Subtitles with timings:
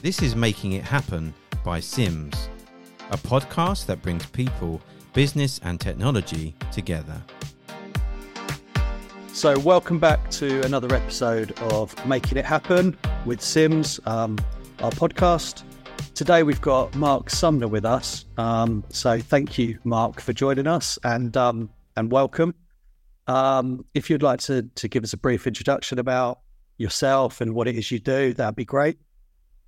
[0.00, 2.48] This is Making It Happen by Simms,
[3.10, 4.80] a podcast that brings people,
[5.12, 7.20] business, and technology together.
[9.32, 12.96] So, welcome back to another episode of Making It Happen
[13.26, 14.38] with Simms, um,
[14.84, 15.64] our podcast.
[16.14, 18.24] Today we've got Marc Sumner with us.
[18.36, 22.54] Um, so, thank you, Mark, for joining us and um, and welcome.
[23.26, 26.38] Um, if you'd like to to give us a brief introduction about
[26.76, 28.98] yourself and what it is you do, that'd be great.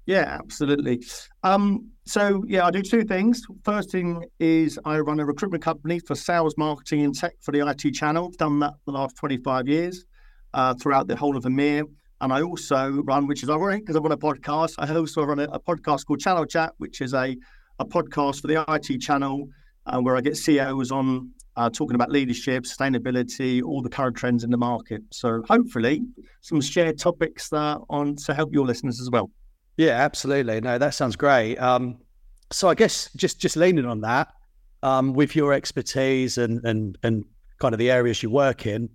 [0.07, 1.03] Yeah, absolutely.
[1.43, 3.43] Um, so yeah, I do two things.
[3.65, 7.67] First thing is I run a recruitment company for sales, marketing, and tech for the
[7.67, 8.27] IT channel.
[8.27, 10.05] I've done that the last 25 years
[10.55, 11.85] uh, throughout the whole of EMEA.
[12.23, 14.75] And I also run, which is ironic because I run a podcast.
[14.79, 17.37] I also run a, a, podcast called Channel Chat, which is a,
[17.79, 19.49] a podcast for the IT channel
[19.87, 24.45] uh, where I get CEOs on uh, talking about leadership, sustainability, all the current trends
[24.45, 25.03] in the market.
[25.13, 26.03] So hopefully,
[26.43, 29.31] some shared topics that on to help your listeners as well.
[29.77, 30.61] Yeah, absolutely.
[30.61, 31.57] No, that sounds great.
[31.57, 31.99] Um,
[32.51, 34.29] so I guess just just leaning on that,
[34.83, 37.25] um, with your expertise and and and
[37.59, 38.89] kind of the areas you work in,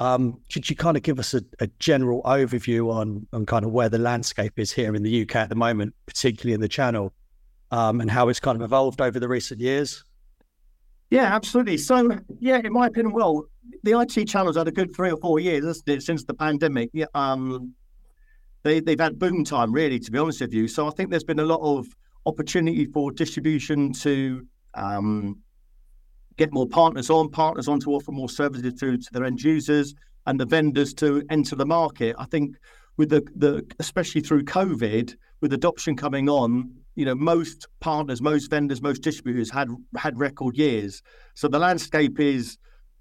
[0.00, 3.72] um, could you kind of give us a, a, general overview on on kind of
[3.72, 7.12] where the landscape is here in the UK at the moment, particularly in the channel,
[7.70, 10.04] um, and how it's kind of evolved over the recent years?
[11.10, 11.76] Yeah, absolutely.
[11.76, 13.44] So, yeah, in my opinion, well,
[13.82, 16.88] the IT channel's had a good three or four years since the pandemic.
[16.94, 17.74] Yeah, um,
[18.62, 20.68] they, they've had boom time, really, to be honest with you.
[20.68, 21.86] So I think there's been a lot of
[22.26, 25.38] opportunity for distribution to um,
[26.36, 29.94] get more partners on, partners on to offer more services to, to their end users
[30.26, 32.14] and the vendors to enter the market.
[32.18, 32.56] I think
[32.96, 38.48] with the, the especially through COVID, with adoption coming on, you know, most partners, most
[38.48, 41.02] vendors, most distributors had had record years.
[41.34, 42.58] So the landscape is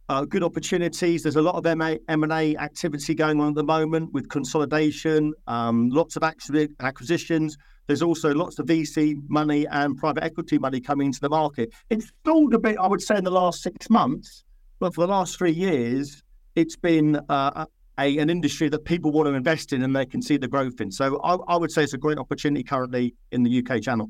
[0.09, 1.23] uh, good opportunities.
[1.23, 6.15] There's a lot of M&A activity going on at the moment with consolidation, um, lots
[6.15, 7.57] of acquisitions.
[7.87, 11.73] There's also lots of VC money and private equity money coming into the market.
[11.89, 14.43] It's stalled a bit, I would say, in the last six months,
[14.79, 16.23] but for the last three years,
[16.55, 17.65] it's been uh,
[17.99, 20.79] a, an industry that people want to invest in and they can see the growth
[20.81, 20.91] in.
[20.91, 24.09] So I, I would say it's a great opportunity currently in the UK channel.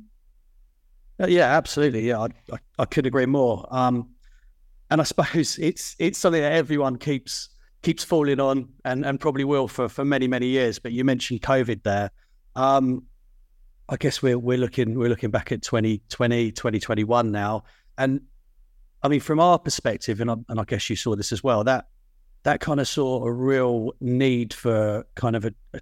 [1.20, 2.08] Uh, yeah, absolutely.
[2.08, 3.66] Yeah, I, I, I could agree more.
[3.70, 4.10] Um,
[4.92, 7.50] and I suppose it's it's something that everyone keeps
[7.82, 10.78] keeps falling on and, and probably will for, for many many years.
[10.78, 12.12] But you mentioned COVID there.
[12.56, 13.06] Um,
[13.90, 17.64] I guess we're we're looking we're looking back at 2020 2021 now,
[17.98, 18.22] and
[19.02, 21.64] I mean from our perspective, and I, and I guess you saw this as well
[21.64, 21.88] that
[22.44, 25.80] that kind of saw a real need for kind of a, a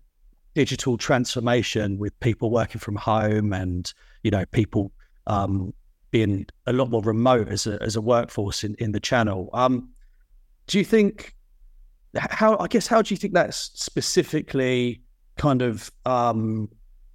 [0.53, 3.91] digital transformation with people working from home and
[4.24, 4.91] you know people
[5.26, 5.74] um,
[6.12, 9.50] being a lot more remote as a as a workforce in, in the channel.
[9.53, 9.90] Um,
[10.68, 11.36] do you think
[12.18, 15.02] how I guess how do you think that's specifically
[15.38, 16.70] kind of um,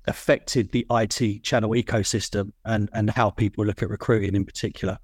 [0.07, 4.99] affected the IT channel ecosystem and and how people look at recruiting in particular?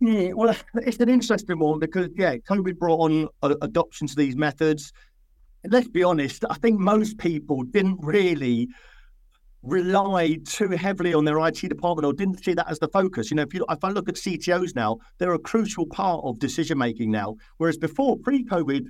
[0.00, 4.92] Yeah, well, it's an interesting one because yeah, COVID brought on adoption to these methods.
[5.64, 8.68] Let's be honest, I think most people didn't really
[9.62, 13.30] relied too heavily on their IT department or didn't see that as the focus.
[13.30, 16.38] You know, if you if I look at CTOs now, they're a crucial part of
[16.38, 17.36] decision making now.
[17.58, 18.86] Whereas before, pre-COVID,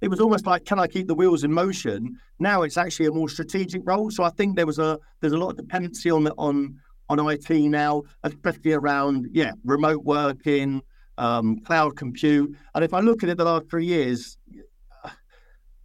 [0.00, 2.18] it was almost like, can I keep the wheels in motion?
[2.38, 4.10] Now it's actually a more strategic role.
[4.10, 7.50] So I think there was a there's a lot of dependency on on on IT
[7.50, 10.82] now, especially around yeah remote working,
[11.18, 12.56] um, cloud compute.
[12.74, 14.38] And if I look at it the last three years,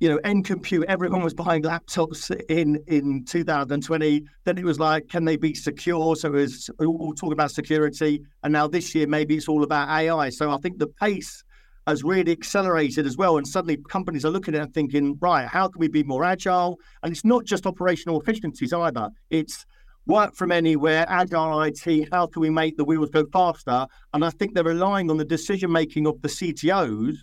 [0.05, 4.23] you know, end compute, everyone was buying laptops in in 2020.
[4.43, 6.15] Then it was like, can they be secure?
[6.15, 8.21] So it was all talking about security.
[8.43, 10.29] And now this year, maybe it's all about AI.
[10.29, 11.43] So I think the pace
[11.87, 13.37] has really accelerated as well.
[13.37, 16.23] And suddenly companies are looking at it and thinking, right, how can we be more
[16.23, 16.77] agile?
[17.01, 19.09] And it's not just operational efficiencies either.
[19.31, 19.65] It's
[20.05, 23.87] work from anywhere, agile IT, how can we make the wheels go faster?
[24.13, 27.15] And I think they're relying on the decision making of the CTOs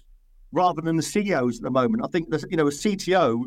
[0.53, 2.05] rather than the CEOs at the moment.
[2.05, 3.45] I think that you know a CTO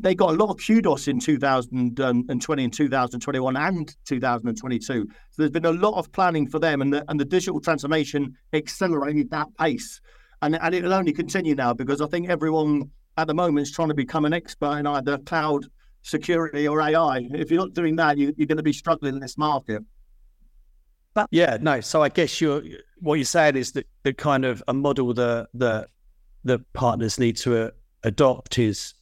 [0.00, 4.80] they got a lot of kudos in 2020 and 2021 and 2022.
[4.80, 5.06] So
[5.36, 9.30] there's been a lot of planning for them, and the, and the digital transformation accelerated
[9.30, 10.00] that pace.
[10.42, 13.72] And, and it will only continue now because I think everyone at the moment is
[13.72, 15.66] trying to become an expert in either cloud
[16.02, 17.28] security or AI.
[17.32, 19.82] If you're not doing that, you, you're going to be struggling in this market.
[21.30, 21.80] Yeah, no.
[21.80, 22.62] So I guess you're
[23.00, 25.88] what you're saying is that the kind of a model that the
[26.44, 27.70] the partners need to uh,
[28.02, 28.94] adopt is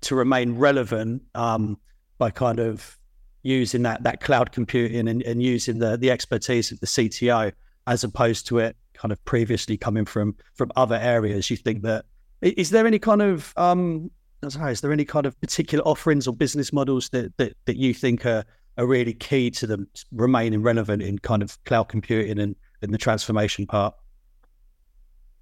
[0.00, 1.78] to remain relevant um,
[2.18, 2.98] by kind of
[3.42, 7.52] using that that cloud computing and, and using the the expertise of the CTO
[7.86, 11.50] as opposed to it kind of previously coming from from other areas.
[11.50, 12.04] You think that
[12.40, 14.10] is there any kind of um,
[14.42, 17.94] know, is there any kind of particular offerings or business models that that, that you
[17.94, 18.44] think are
[18.78, 22.98] are really key to them remaining relevant in kind of cloud computing and, and the
[22.98, 23.94] transformation part?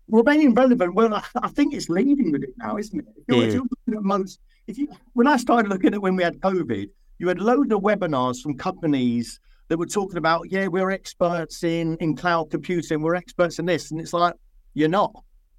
[0.09, 3.07] Remaining relevant, well, I, I think it's leading with it now, isn't it?
[3.17, 6.17] If you're, if you're looking at most, if you when I started looking at when
[6.17, 6.89] we had COVID,
[7.19, 9.39] you had loads of webinars from companies
[9.69, 13.93] that were talking about, yeah, we're experts in in cloud computing, we're experts in this,
[13.93, 14.35] and it's like
[14.75, 15.13] you're not.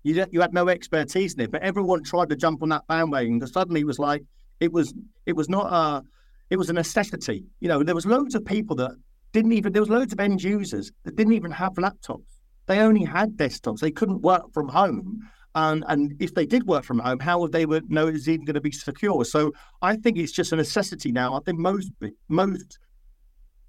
[0.04, 3.40] You you had no expertise in it, but everyone tried to jump on that bandwagon
[3.40, 4.24] because suddenly it was like
[4.60, 4.94] it was
[5.26, 6.04] it was not a
[6.52, 7.46] it was a necessity.
[7.62, 8.92] You know, there was loads of people that
[9.32, 12.26] didn't even there was loads of end users that didn't even have laptops.
[12.68, 13.80] They only had desktops.
[13.80, 15.28] They couldn't work from home.
[15.56, 18.56] And, and if they did work from home, how would they know it's even going
[18.56, 19.26] to be secure?
[19.26, 19.52] So
[19.82, 21.36] I think it's just a necessity now.
[21.36, 21.92] I think most
[22.28, 22.78] most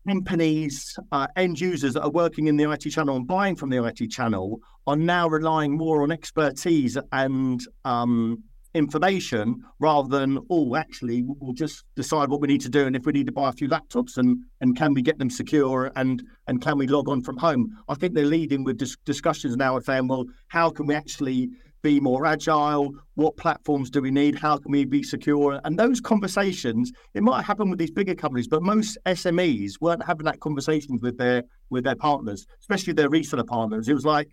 [0.07, 3.85] companies, uh, end users that are working in the IT channel and buying from the
[3.85, 4.59] IT channel
[4.89, 8.43] are now relying more on expertise and um,
[8.75, 12.87] information rather than, oh, actually, we'll just decide what we need to do.
[12.87, 15.31] And if we need to buy a few laptops and, and can we get them
[15.31, 17.77] secure and, and can we log on from home?
[17.89, 21.51] I think they're leading with dis- discussions now and saying, well, how can we actually
[21.83, 22.93] be more agile?
[23.15, 24.39] What platforms do we need?
[24.39, 25.61] How can we be secure?
[25.65, 30.25] And those conversations, it might happen with these bigger companies, but most SMEs weren't having
[30.25, 33.89] that conversation with their with their partners, especially their reseller partners.
[33.89, 34.29] It was like,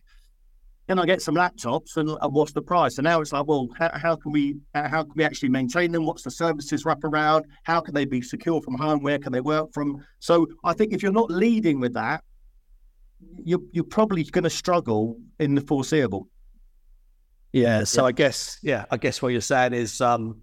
[0.89, 2.97] can I get some laptops and, and what's the price?
[2.97, 6.03] And now it's like, well, how, how, can we how can we actually maintain them?
[6.03, 7.45] What's the services wrap around?
[7.62, 9.03] How can they be secure from home?
[9.03, 10.03] Where can they work from?
[10.18, 12.24] So I think if you're not leading with that,
[13.38, 16.27] you're you're probably going to struggle in the foreseeable.
[17.53, 17.83] Yeah.
[17.83, 18.07] So yeah.
[18.07, 20.42] I guess, yeah, I guess what you're saying is um,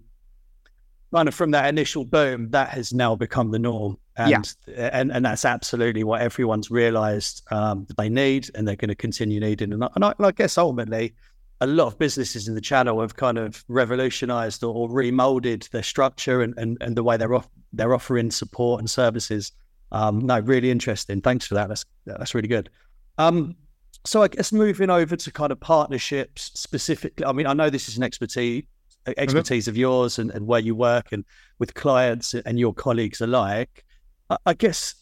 [1.13, 3.97] kind of from that initial boom, that has now become the norm.
[4.17, 4.89] And, yeah.
[4.93, 9.39] and, and that's absolutely what everyone's realized um, they need and they're going to continue
[9.39, 9.71] needing.
[9.73, 11.13] And I, and I, and I guess ultimately,
[11.61, 15.83] a lot of businesses in the channel have kind of revolutionized or, or remolded their
[15.83, 19.51] structure and, and, and the way they're off, they're offering support and services.
[19.91, 21.21] Um, no, really interesting.
[21.21, 21.69] Thanks for that.
[21.69, 22.69] That's that's really good.
[23.17, 23.55] Um,
[24.05, 27.25] so I guess moving over to kind of partnerships specifically.
[27.25, 28.63] I mean, I know this is an expertise
[29.17, 29.71] expertise mm-hmm.
[29.71, 31.23] of yours and, and where you work and
[31.59, 33.85] with clients and your colleagues alike.
[34.45, 34.95] I, guess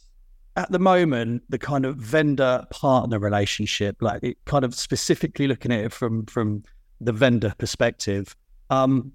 [0.55, 5.71] at the moment, the kind of vendor partner relationship, like it kind of specifically looking
[5.71, 6.63] at it from from
[7.01, 8.35] the vendor perspective,
[8.69, 9.11] um,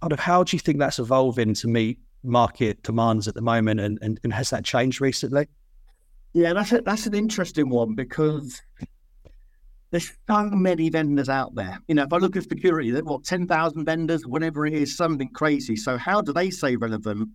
[0.00, 3.80] kind of how do you think that's evolving to meet market demands at the moment,
[3.80, 5.46] and and, and has that changed recently?
[6.34, 8.60] Yeah, that's a, that's an interesting one because
[9.90, 11.78] there's so many vendors out there.
[11.88, 14.96] You know, if I look at security, there what ten thousand vendors, whatever it is,
[14.96, 15.76] something crazy.
[15.76, 17.30] So how do they stay relevant?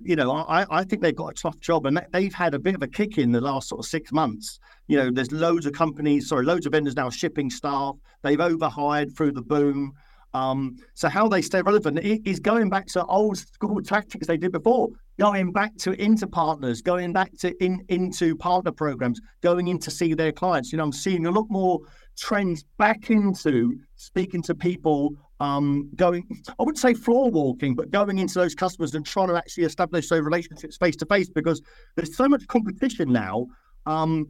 [0.00, 2.74] You know, I, I think they've got a tough job, and they've had a bit
[2.74, 4.60] of a kick in the last sort of six months.
[4.86, 7.96] You know, there's loads of companies, sorry, loads of vendors now shipping staff.
[8.22, 9.92] They've overhired through the boom.
[10.34, 14.52] Um, so how they stay relevant is going back to old school tactics they did
[14.52, 19.78] before, going back to into partners, going back to in into partner programs, going in
[19.80, 20.70] to see their clients.
[20.70, 21.80] You know, I'm seeing a lot more
[22.16, 28.18] trends back into speaking to people, um, going I wouldn't say floor walking, but going
[28.18, 31.62] into those customers and trying to actually establish those relationships face to face because
[31.96, 33.46] there's so much competition now.
[33.86, 34.28] Um,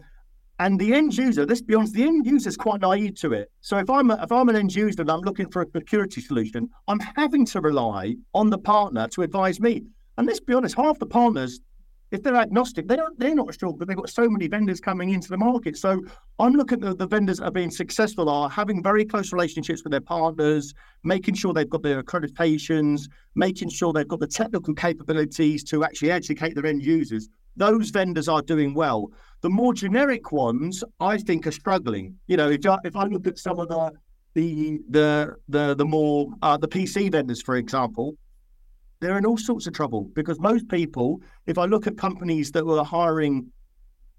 [0.60, 3.50] and the end user, let's be honest, the end user is quite naive to it.
[3.60, 6.20] So if I'm a, if I'm an end user and I'm looking for a security
[6.20, 9.84] solution, I'm having to rely on the partner to advise me.
[10.16, 11.60] And let's be honest, half the partners,
[12.10, 15.10] if they're agnostic, they don't they're not sure, but they've got so many vendors coming
[15.10, 15.76] into the market.
[15.76, 16.02] So
[16.38, 19.84] I'm looking at the, the vendors that are being successful are having very close relationships
[19.84, 20.72] with their partners,
[21.04, 26.10] making sure they've got their accreditations, making sure they've got the technical capabilities to actually
[26.10, 27.28] educate their end users.
[27.56, 29.10] Those vendors are doing well.
[29.40, 32.16] The more generic ones, I think, are struggling.
[32.26, 33.92] You know, if I, if I look at some of the
[34.34, 38.16] the the the, the more uh, the PC vendors, for example,
[39.00, 42.66] they're in all sorts of trouble because most people, if I look at companies that
[42.66, 43.50] were hiring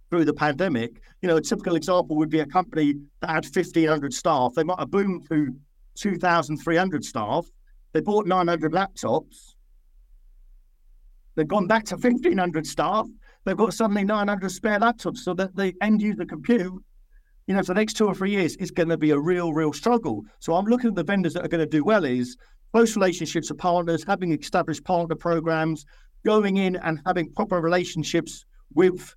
[0.09, 4.13] through the pandemic, you know, a typical example would be a company that had 1,500
[4.13, 4.53] staff.
[4.55, 5.53] They might have boomed to
[5.95, 7.45] 2,300 staff.
[7.93, 9.55] They bought 900 laptops.
[11.35, 13.07] They've gone back to 1,500 staff
[13.45, 16.83] they've got suddenly 900 spare laptops so that the end user compute,
[17.47, 19.53] you know, for the next two or three years is going to be a real,
[19.53, 20.23] real struggle.
[20.39, 22.37] So I'm looking at the vendors that are going to do well is
[22.71, 25.85] close relationships with partners, having established partner programs,
[26.25, 29.15] going in and having proper relationships with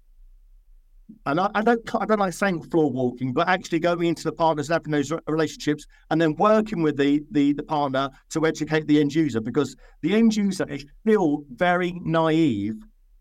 [1.27, 4.33] and I, I, don't I don't like saying floor walking, but actually going into the
[4.33, 9.01] partners, having those relationships, and then working with the, the the partner to educate the
[9.01, 12.75] end user because the end user is still very naive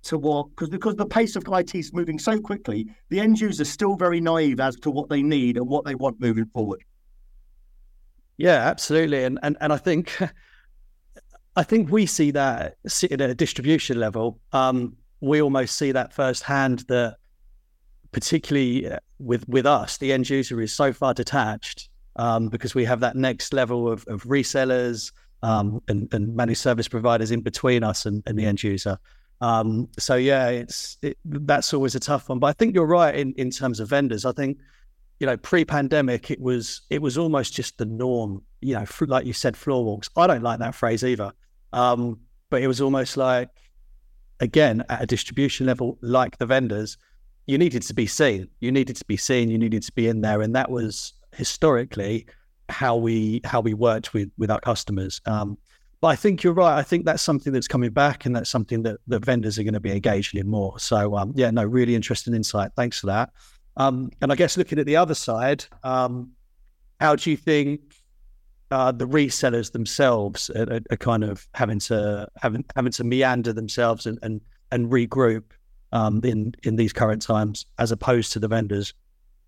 [0.04, 3.64] to what because because the pace of IT is moving so quickly, the end user
[3.64, 6.84] is still very naive as to what they need and what they want moving forward.
[8.42, 10.20] Yeah, absolutely, and and and I think
[11.56, 14.40] I think we see that at a distribution level.
[14.52, 17.18] Um, we almost see that firsthand that,
[18.12, 22.84] particularly uh, with with us, the end user is so far detached um, because we
[22.84, 25.12] have that next level of, of resellers
[25.44, 28.98] um, and, and, managed service providers in between us and, and the end user.
[29.40, 32.40] Um, so yeah, it's it, that's always a tough one.
[32.40, 34.26] But I think you're right in, in terms of vendors.
[34.26, 34.58] I think
[35.22, 38.42] you know pre-pandemic it was it was almost just the norm.
[38.60, 40.10] You know, like you said, floor walks.
[40.18, 41.32] I don't like that phrase either.
[41.74, 43.50] Um, but it was almost like
[44.40, 46.98] again at a distribution level, like the vendors,
[47.46, 48.48] you needed to be seen.
[48.62, 49.52] You needed to be seen.
[49.52, 52.26] You needed to be in there, and that was historically
[52.70, 55.22] how we how we worked with with our customers.
[55.28, 55.56] Um,
[56.02, 56.80] but I think you're right.
[56.80, 59.76] I think that's something that's coming back, and that's something that that vendors are going
[59.76, 60.80] to be engaged in more.
[60.80, 62.72] So um, yeah, no, really interesting insight.
[62.76, 63.30] Thanks for that.
[63.82, 66.32] Um, and I guess looking at the other side, um,
[67.00, 67.82] how do you think
[68.70, 74.06] uh, the resellers themselves are, are, kind of having to having having to meander themselves
[74.06, 74.40] and and,
[74.72, 75.44] and regroup
[75.92, 78.94] um, in in these current times, as opposed to the vendors?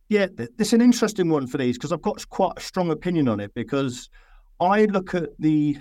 [0.10, 0.28] Yeah,
[0.60, 3.54] it's an interesting one for these because I've got quite a strong opinion on it
[3.54, 4.10] because
[4.60, 5.78] I look at the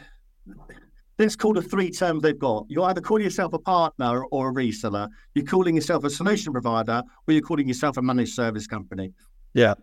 [1.18, 2.66] let's call the three terms they've got.
[2.68, 7.02] You're either call yourself a partner or a reseller, you're calling yourself a solution provider,
[7.26, 9.12] or you're calling yourself a managed service company.
[9.54, 9.74] Yeah.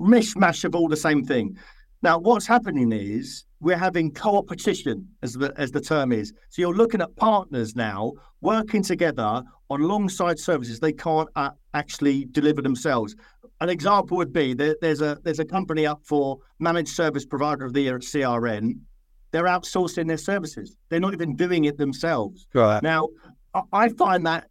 [0.00, 1.56] Mishmash of all the same thing.
[2.02, 6.32] Now, what's happening is we're having co-opetition, as the, as the term is.
[6.50, 12.26] So you're looking at partners now working together on alongside services they can't uh, actually
[12.32, 13.14] deliver themselves.
[13.60, 17.64] An example would be there, there's a there's a company up for managed service provider
[17.64, 18.80] of the year at CRN.
[19.32, 20.76] They're outsourcing their services.
[20.88, 22.46] They're not even doing it themselves.
[22.54, 22.82] Right.
[22.82, 23.08] Now,
[23.72, 24.48] I find that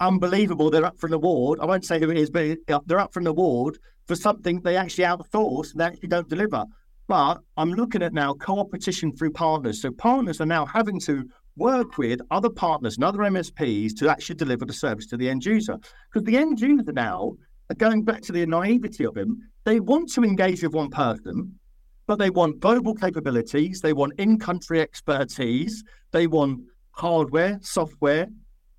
[0.00, 0.70] unbelievable.
[0.70, 1.60] They're up for an award.
[1.60, 4.76] I won't say who it is, but they're up for an award for something they
[4.76, 6.64] actually outsource and they actually don't deliver.
[7.08, 9.80] But I'm looking at now co-opetition through partners.
[9.80, 11.24] So partners are now having to
[11.56, 15.44] work with other partners and other MSPs to actually deliver the service to the end
[15.44, 15.76] user.
[16.12, 17.32] Because the end user now,
[17.70, 21.58] are going back to the naivety of him, they want to engage with one person,
[22.06, 26.60] but they want global capabilities, they want in-country expertise, they want
[26.92, 28.26] hardware, software,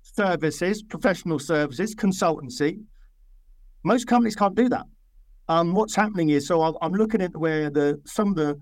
[0.02, 2.80] services, professional services, consultancy.
[3.82, 4.86] Most companies can't do that.
[5.48, 8.58] Um, what's happening is, so I'm looking at where the some of the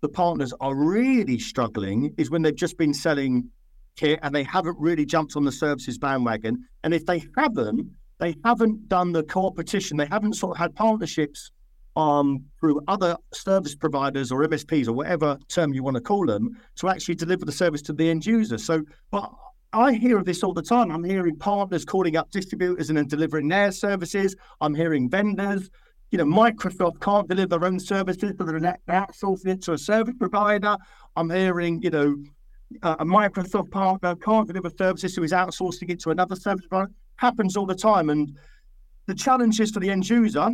[0.00, 3.50] the partners are really struggling is when they've just been selling
[3.96, 6.64] kit and they haven't really jumped on the services bandwagon.
[6.84, 9.96] And if they haven't, they haven't done the co-opetition.
[9.96, 11.50] They haven't sort of had partnerships
[11.96, 16.56] um, through other service providers or MSPs or whatever term you want to call them
[16.76, 18.58] to actually deliver the service to the end user.
[18.58, 19.30] So, but
[19.72, 20.90] I hear of this all the time.
[20.90, 24.34] I'm hearing partners calling up distributors and then delivering their services.
[24.60, 25.70] I'm hearing vendors
[26.10, 30.14] you know, Microsoft can't deliver their own services, so they're outsourcing it to a service
[30.18, 30.76] provider.
[31.16, 32.16] I'm hearing, you know,
[32.82, 36.92] a Microsoft partner can't deliver services, so he's outsourcing it to another service provider.
[37.16, 38.10] Happens all the time.
[38.10, 38.36] And
[39.06, 40.50] the challenge is for the end user,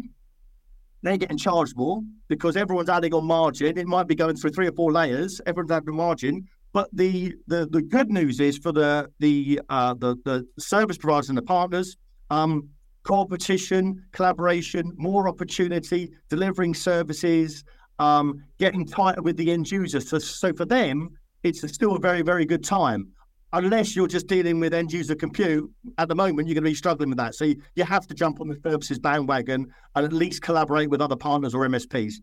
[1.02, 3.78] they're getting charged more because everyone's adding on margin.
[3.78, 5.40] It might be going through three or four layers.
[5.46, 6.46] Everyone's adding margin.
[6.72, 11.28] But the the, the good news is for the the uh, the the service providers
[11.28, 11.96] and the partners,
[12.30, 12.68] um,
[13.06, 17.64] competition, collaboration, more opportunity, delivering services,
[17.98, 20.08] um, getting tighter with the end users.
[20.08, 21.10] So, so for them,
[21.42, 23.08] it's still a very, very good time.
[23.52, 26.74] Unless you're just dealing with end user compute, at the moment, you're going to be
[26.74, 27.34] struggling with that.
[27.34, 31.00] So you, you have to jump on the services bandwagon and at least collaborate with
[31.00, 32.14] other partners or MSPs.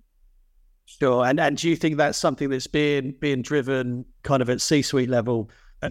[0.85, 1.25] Sure.
[1.25, 5.09] And and do you think that's something that's being being driven kind of at C-suite
[5.09, 5.49] level
[5.81, 5.89] uh,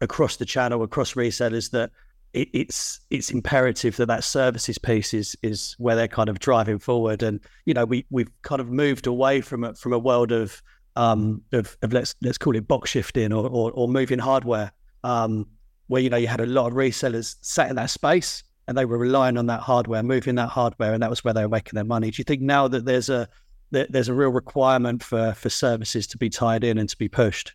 [0.00, 1.90] across the channel, across resellers that
[2.32, 6.78] it, it's it's imperative that that services piece is is where they're kind of driving
[6.78, 7.22] forward.
[7.22, 10.62] And you know, we we've kind of moved away from a, from a world of
[11.00, 15.46] um of, of let's let's call it box shifting or or, or moving hardware, um,
[15.86, 18.84] where you know you had a lot of resellers sat in that space and they
[18.84, 21.74] were relying on that hardware, moving that hardware, and that was where they were making
[21.74, 22.10] their money.
[22.10, 23.28] Do you think now that there's a
[23.72, 27.08] that there's a real requirement for for services to be tied in and to be
[27.08, 27.54] pushed?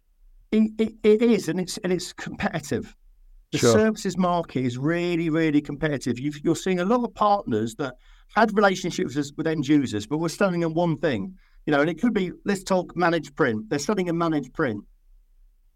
[0.51, 2.95] it, it, it is, and it's and it's competitive.
[3.51, 3.73] The sure.
[3.73, 6.19] services market is really, really competitive.
[6.19, 7.95] you are seeing a lot of partners that
[8.35, 11.35] had relationships with end users, but were standing on one thing.
[11.65, 13.69] You know, and it could be let's talk managed print.
[13.69, 14.83] They're selling a managed print.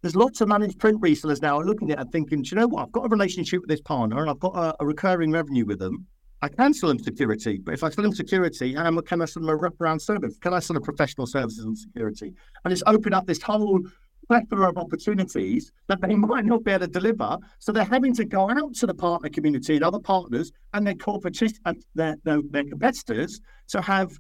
[0.02, 2.68] There's lots of managed print resellers now looking at it and thinking, do you know
[2.68, 2.84] what?
[2.84, 5.80] I've got a relationship with this partner and I've got a, a recurring revenue with
[5.80, 6.06] them.
[6.42, 9.44] I can sell them security, but if I sell them security, how can I sell
[9.44, 10.38] them a wraparound service?
[10.38, 12.34] Can I sell them professional services and security?
[12.64, 13.82] And it's opened up this whole
[14.30, 17.38] plethora of opportunities that they might not be able to deliver.
[17.58, 20.96] So they're having to go out to the partner community and other partners and their
[20.96, 24.12] corporate and their, their, their competitors to have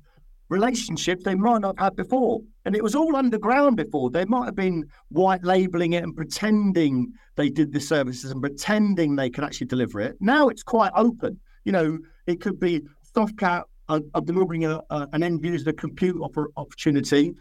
[0.49, 2.41] relationships they might not have had before.
[2.65, 4.09] And it was all underground before.
[4.09, 9.15] They might have been white labeling it and pretending they did the services and pretending
[9.15, 10.17] they could actually deliver it.
[10.19, 11.39] Now it's quite open.
[11.63, 12.81] You know, it could be
[13.15, 16.21] Softcat uh, delivering a, uh, an end user compute
[16.57, 17.33] opportunity,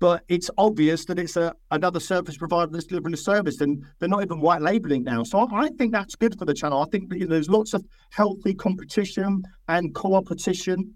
[0.00, 4.08] but it's obvious that it's a, another service provider that's delivering a service and they're
[4.08, 5.22] not even white labeling now.
[5.22, 6.82] So I, I think that's good for the channel.
[6.82, 10.94] I think you know, there's lots of healthy competition and co-opetition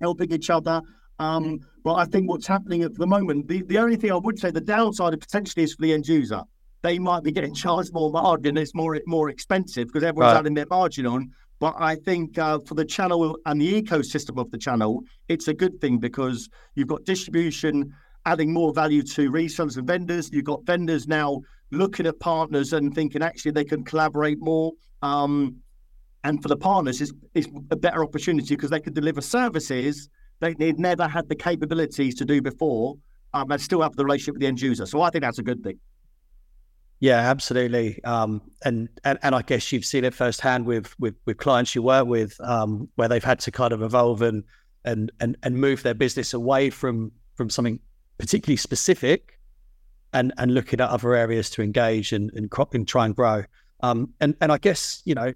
[0.00, 0.80] helping each other.
[1.18, 4.38] Um, but I think what's happening at the moment, the, the only thing I would
[4.38, 6.42] say, the downside of potentially is for the end user.
[6.82, 8.56] They might be getting charged more margin.
[8.56, 10.38] It's more more expensive because everyone's right.
[10.38, 11.30] adding their margin on.
[11.58, 15.54] But I think uh, for the channel and the ecosystem of the channel, it's a
[15.54, 17.92] good thing because you've got distribution
[18.26, 20.30] adding more value to resellers and vendors.
[20.32, 21.40] You've got vendors now
[21.72, 24.72] looking at partners and thinking actually they can collaborate more.
[25.02, 25.56] Um,
[26.22, 30.08] and for the partners, it's, it's a better opportunity because they can deliver services
[30.40, 32.96] they, they've never had the capabilities to do before
[33.34, 34.86] um, and still have the relationship with the end user.
[34.86, 35.78] So I think that's a good thing.
[37.00, 38.02] Yeah, absolutely.
[38.02, 41.82] Um, and, and and I guess you've seen it firsthand with with, with clients you
[41.82, 44.42] work with, um, where they've had to kind of evolve and
[44.84, 47.78] and and and move their business away from from something
[48.18, 49.38] particularly specific,
[50.12, 53.44] and and looking at other areas to engage and and, and try and grow.
[53.80, 55.32] Um, and and I guess you know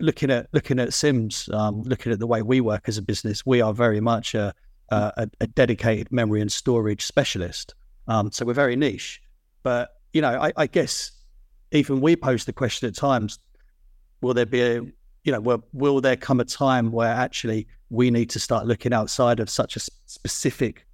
[0.00, 3.44] looking at looking at Simms, um, looking at the way we work as a business,
[3.44, 4.54] we are very much a,
[4.90, 7.74] a, a dedicated memory and storage specialist.
[8.06, 9.20] Um, so we're very niche.
[9.62, 11.12] But you know, I, I, guess
[11.72, 13.38] even we pose the question at times:
[14.20, 14.82] Will there be a
[15.28, 18.94] you know, will, will there come a time where actually we need to start looking
[18.94, 20.86] outside of such a specific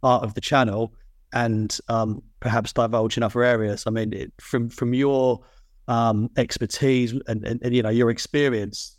[0.00, 0.94] part of the channel
[1.34, 3.84] and um, perhaps divulge in other areas?
[3.86, 5.42] I mean, it, from from your
[5.88, 8.96] um, expertise and, and, and, you know your experience,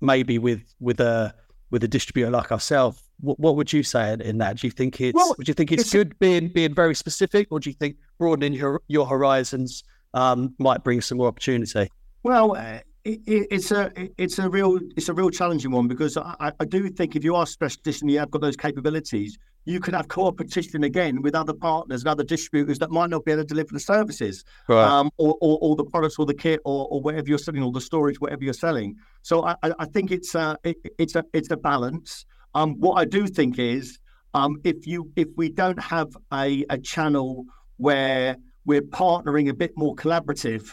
[0.00, 1.34] maybe with with a
[1.70, 4.58] with a distributor like ourselves, what, what would you say in, in, that?
[4.58, 7.48] Do you think it's well, would you think it's, it's, good being being very specific,
[7.50, 11.90] or do you think broadening your your horizons um, might bring some more opportunity?
[12.22, 16.52] Well, uh, it, it's a it's a real it's a real challenging one because I,
[16.58, 19.80] I do think if you are a specialist and you have got those capabilities, you
[19.80, 23.42] could have competition again with other partners and other distributors that might not be able
[23.42, 24.84] to deliver the services right.
[24.84, 27.72] um, or, or, or, the products or the kit or, or whatever you're selling or
[27.72, 28.96] the storage, whatever you're selling.
[29.22, 32.24] So I, I think it's a, it, it's a it's a balance.
[32.54, 33.98] Um, what I do think is
[34.34, 37.44] um, if you if we don't have a, a channel
[37.76, 40.70] where we're partnering a bit more collaborative,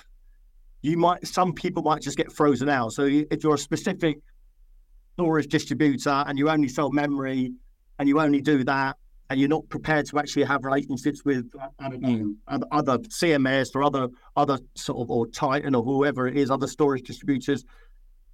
[0.83, 2.93] you might some people might just get frozen out.
[2.93, 4.19] So if you're a specific
[5.15, 7.53] storage distributor and you only sell memory
[7.99, 8.97] and you only do that
[9.29, 12.63] and you're not prepared to actually have relationships with I don't know mm.
[12.71, 17.03] other CMS or other other sort of or Titan or whoever it is, other storage
[17.03, 17.65] distributors,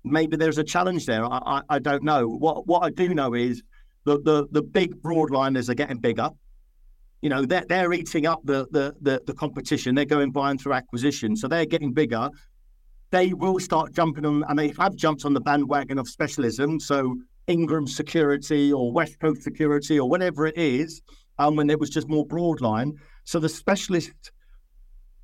[0.04, 1.26] maybe there's a challenge there.
[1.26, 2.28] I, I, I don't know.
[2.28, 3.64] What what I do know is
[4.06, 6.30] the the the big broadliners are getting bigger.
[7.22, 9.96] You know, they're they're eating up the the the, the competition.
[9.96, 12.30] They're going buying through acquisition, so they're getting bigger.
[13.12, 16.80] They will start jumping on, and they have jumped on the bandwagon of specialism.
[16.80, 17.16] So
[17.48, 21.02] Ingram Security or West Coast Security or whatever it is,
[21.38, 22.94] um, when it was just more broadline.
[23.24, 24.32] So the specialist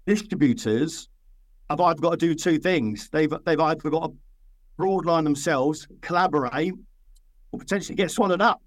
[0.07, 1.09] distributors
[1.69, 3.09] have either got to do two things.
[3.11, 4.15] They've they've either got to
[4.79, 6.73] broadline themselves, collaborate,
[7.51, 8.61] or potentially get swallowed up.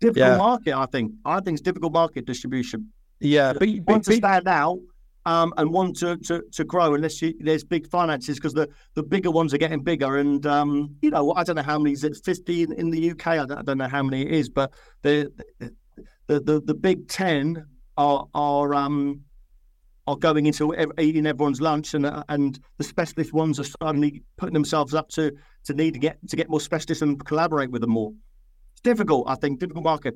[0.00, 0.36] Difficult yeah.
[0.36, 1.12] market, I think.
[1.24, 2.90] I think it's difficult market distribution.
[3.20, 4.78] Yeah, but, but want to stand out
[5.26, 9.02] um, and want to, to, to grow unless you, there's big finances because the, the
[9.02, 10.16] bigger ones are getting bigger.
[10.16, 13.10] And, um, you know, I don't know how many is it, 50 in, in the
[13.10, 13.26] UK?
[13.26, 17.08] I don't, I don't, know how many it is, but the, the, the, the big
[17.08, 17.64] 10
[17.96, 19.22] are, are, um,
[20.06, 24.92] are going into eating everyone's lunch and and the specialist ones are suddenly putting themselves
[24.92, 25.30] up to
[25.64, 28.12] to need to get to get more specialists and collaborate with them more.
[28.72, 30.14] It's difficult, I think, difficult market.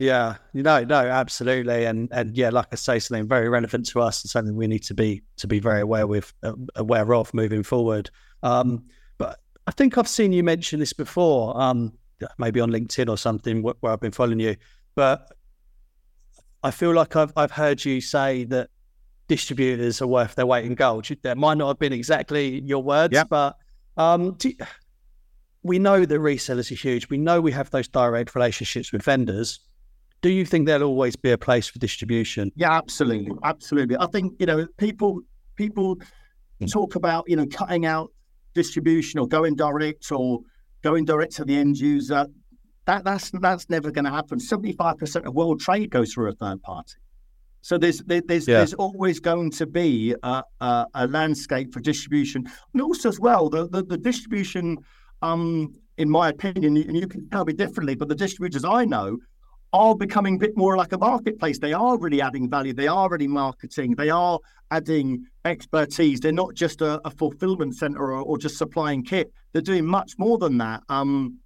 [0.00, 4.24] Yeah, no, no, absolutely, and and yeah, like I say, something very relevant to us
[4.24, 7.62] and something we need to be to be very aware with uh, aware of moving
[7.62, 8.08] forward.
[8.42, 8.86] Um,
[9.18, 11.92] but I think I've seen you mention this before, um,
[12.38, 14.56] maybe on LinkedIn or something where I've been following you.
[14.94, 15.30] But
[16.62, 18.70] I feel like I've I've heard you say that
[19.28, 21.10] distributors are worth their weight in gold.
[21.24, 23.28] That might not have been exactly your words, yep.
[23.28, 23.54] but
[23.98, 24.54] um, you,
[25.62, 27.10] we know that resellers are huge.
[27.10, 29.60] We know we have those direct relationships with vendors
[30.22, 32.52] do you think there'll always be a place for distribution?
[32.54, 33.96] Yeah, absolutely, absolutely.
[33.98, 35.20] I think you know people
[35.56, 35.98] people
[36.70, 38.12] talk about you know cutting out
[38.54, 40.40] distribution or going direct or
[40.82, 42.26] going direct to the end user.
[42.86, 44.38] That that's that's never going to happen.
[44.40, 46.94] Seventy five percent of world trade goes through a third party.
[47.62, 48.58] So there's there's yeah.
[48.58, 53.50] there's always going to be a, a, a, landscape for distribution, and also as well
[53.50, 54.78] the the, the distribution
[55.22, 59.18] um, in my opinion, and you can tell me differently, but the distributors I know
[59.72, 61.58] are becoming a bit more like a marketplace.
[61.58, 62.72] They are really adding value.
[62.72, 63.94] They are really marketing.
[63.94, 64.38] They are
[64.70, 66.20] adding expertise.
[66.20, 69.32] They're not just a, a fulfillment center or, or, just supplying kit.
[69.52, 70.82] They're doing much more than that.
[70.88, 71.38] Um,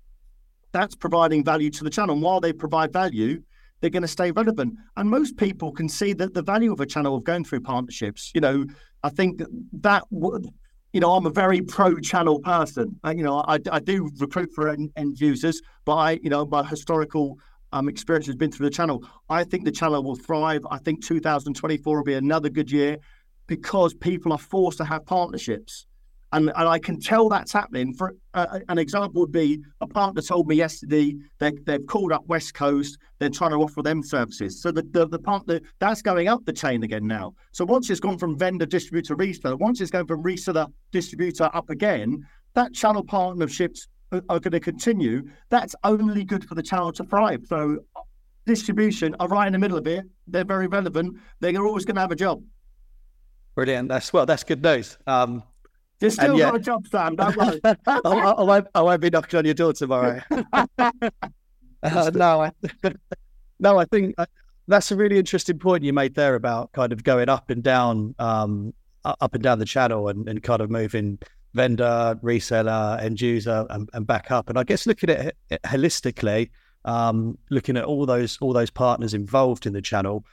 [0.73, 2.15] that's providing value to the channel.
[2.15, 3.43] And while they provide value,
[3.81, 4.75] they're going to stay relevant.
[4.97, 8.33] And most people can see that the value of a channel of going through partnerships.
[8.35, 8.65] You know,
[9.03, 9.43] I think
[9.81, 10.49] that would,
[10.93, 12.99] you know, I'm a very pro channel person.
[13.07, 16.65] You know, I, I do recruit for end, end users, but I, you know, my
[16.65, 17.39] historical
[17.75, 19.05] um, experience has been through the channel.
[19.29, 20.65] I think the channel will thrive.
[20.71, 22.99] I think 2024 will be another good year
[23.49, 25.87] because people are forced to have partnerships.
[26.33, 27.93] And, and I can tell that's happening.
[27.93, 32.27] For uh, an example would be a partner told me yesterday they, they've called up
[32.27, 32.97] West Coast.
[33.19, 34.63] They're trying to offer them services.
[34.63, 37.35] So the, the, the partner that's going up the chain again now.
[37.53, 41.71] So once it's gone from vendor distributor reseller, once it's going from reseller distributor up
[41.71, 43.89] again, that channel partnerships
[44.29, 45.29] are, going to continue.
[45.51, 47.45] That's only good for the channel to thrive.
[47.49, 47.79] So
[48.47, 50.05] distribution are right in the middle of it.
[50.27, 51.19] They're very relevant.
[51.41, 52.43] They're always going to have a job.
[53.55, 53.89] Brilliant.
[53.89, 54.27] That's well.
[54.27, 54.99] That's good news.
[55.07, 55.43] Um,
[56.01, 57.17] you still got a job, Sam.
[57.17, 57.61] Don't worry.
[57.65, 60.21] I, I, won't, I won't be knocking on your door tomorrow.
[60.59, 62.53] uh, no, I,
[63.61, 64.27] no, I think uh,
[64.69, 68.15] that's a really interesting point you made there about kind of going up and down,
[68.19, 68.75] um,
[69.05, 71.19] up and down the channel and, and kind of moving
[71.55, 74.49] vendor, reseller, end user, and, and back up.
[74.49, 76.51] And I guess looking at it holistically,
[76.85, 80.25] um, looking at all those all those partners involved in the channel,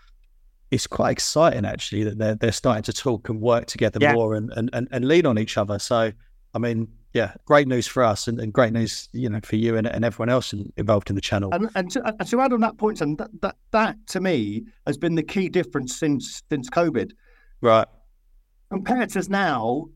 [0.71, 4.13] it's quite exciting actually that they're they're starting to talk and work together yeah.
[4.13, 5.79] more and, and, and and lean on each other.
[5.79, 6.12] So
[6.53, 9.77] I mean, yeah, great news for us and, and great news, you know, for you
[9.77, 11.49] and, and everyone else in, involved in the channel.
[11.53, 14.63] And, and, to, and to add on that point, and that, that that to me
[14.86, 17.12] has been the key difference since since COVID.
[17.62, 17.88] Right.
[18.69, 19.88] Competitors now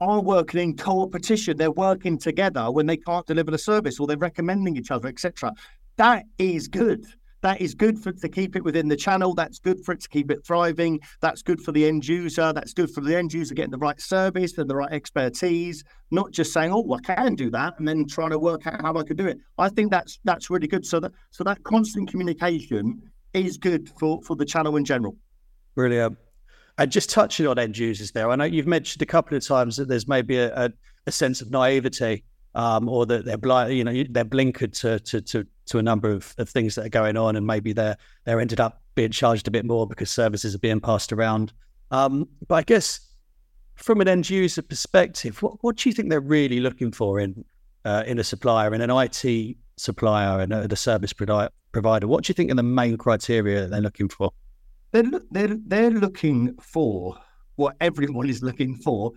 [0.00, 1.56] are working in competition.
[1.56, 5.52] They're working together when they can't deliver the service or they're recommending each other, etc.
[5.96, 7.06] That is good.
[7.42, 9.34] That is good for to keep it within the channel.
[9.34, 10.98] That's good for it to keep it thriving.
[11.20, 12.52] That's good for the end user.
[12.52, 15.84] That's good for the end user getting the right service and the right expertise.
[16.10, 18.96] Not just saying, "Oh, I can do that," and then trying to work out how
[18.96, 19.38] I could do it.
[19.58, 20.84] I think that's that's really good.
[20.84, 23.00] So that so that constant communication
[23.32, 25.16] is good for for the channel in general.
[25.74, 26.18] Brilliant.
[26.78, 29.76] And just touching on end users there, I know you've mentioned a couple of times
[29.76, 30.72] that there's maybe a, a,
[31.06, 32.22] a sense of naivety
[32.54, 36.10] um, or that they're blind, you know, they're blinkered to, to, to, to a number
[36.10, 37.36] of, of things that are going on.
[37.36, 40.80] And maybe they're, they're ended up being charged a bit more because services are being
[40.80, 41.52] passed around.
[41.90, 43.00] Um, but I guess
[43.74, 47.44] from an end user perspective, what, what do you think they're really looking for in,
[47.84, 52.06] uh, in a supplier, in an IT supplier and a, a service provider?
[52.06, 54.32] What do you think are the main criteria that they're looking for?
[54.92, 57.16] They're they're they're looking for
[57.56, 59.12] what everyone is looking for.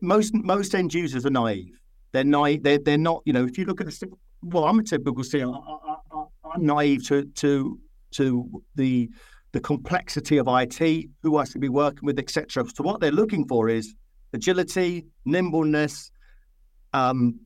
[0.00, 1.78] Most most end users are naive.
[2.12, 2.62] They're naive.
[2.62, 3.22] They're they're not.
[3.24, 4.08] You know, if you look at the
[4.42, 5.54] well, I'm a typical CEO.
[5.54, 7.78] I, am naive to to
[8.12, 9.10] to the
[9.52, 12.64] the complexity of IT, who I should be working with, etc.
[12.74, 13.94] So what they're looking for is
[14.32, 16.10] agility, nimbleness,
[16.92, 17.40] um,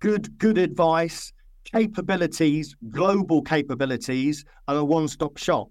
[0.00, 1.32] good good advice,
[1.64, 5.68] capabilities, global capabilities, and a one-stop shop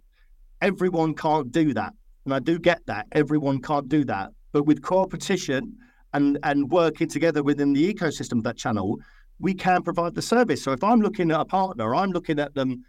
[0.62, 1.94] everyone can't do that.
[2.26, 3.08] And I do get that.
[3.12, 4.32] Everyone can't do that.
[4.52, 5.78] But with cooperation
[6.14, 8.98] and, and working together within the ecosystem of that channel,
[9.40, 10.64] we can provide the service.
[10.64, 12.84] So if I'm looking at a partner, I'm looking at them.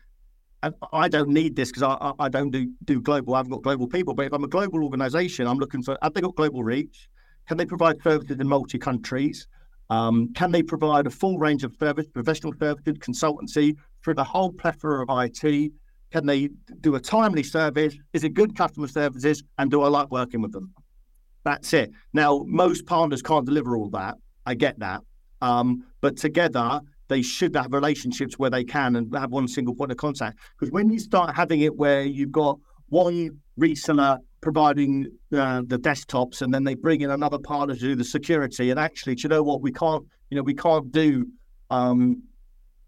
[0.92, 3.34] I don't need this because I, I don't do, do global.
[3.34, 4.14] I haven't got global people.
[4.14, 7.08] But if I'm a global organization, I'm looking for have they got global reach?
[7.46, 9.46] Can they provide services in multi countries?
[9.90, 14.52] Um, can they provide a full range of service, professional services, consultancy through the whole
[14.52, 15.72] plethora of IT?
[16.16, 16.48] Can they
[16.80, 17.94] do a timely service?
[18.14, 19.42] Is it good customer services?
[19.58, 20.72] And do I like working with them?
[21.44, 21.90] That's it.
[22.14, 24.14] Now, most partners can't deliver all that.
[24.46, 25.02] I get that.
[25.42, 29.90] Um, but together, they should have relationships where they can and have one single point
[29.90, 30.38] of contact.
[30.58, 36.40] Because when you start having it where you've got one reseller providing uh, the desktops
[36.40, 39.28] and then they bring in another partner to do the security, and actually, do you
[39.28, 39.60] know what?
[39.60, 41.26] We can't, you know, we can't do
[41.68, 42.22] um,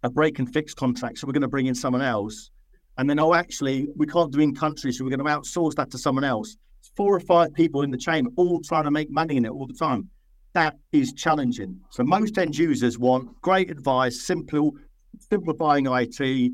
[0.03, 2.51] a break and fix contract, so we're going to bring in someone else
[2.99, 5.91] and then oh actually we can't do in country so we're going to outsource that
[5.93, 6.57] to someone else.
[6.81, 9.51] It's four or five people in the chain all trying to make money in it
[9.51, 10.11] all the time.
[10.55, 11.81] That is challenging.
[11.91, 14.73] So most end users want great advice simple
[15.21, 16.51] simplifying it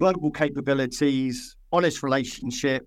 [0.00, 2.86] global capabilities honest relationship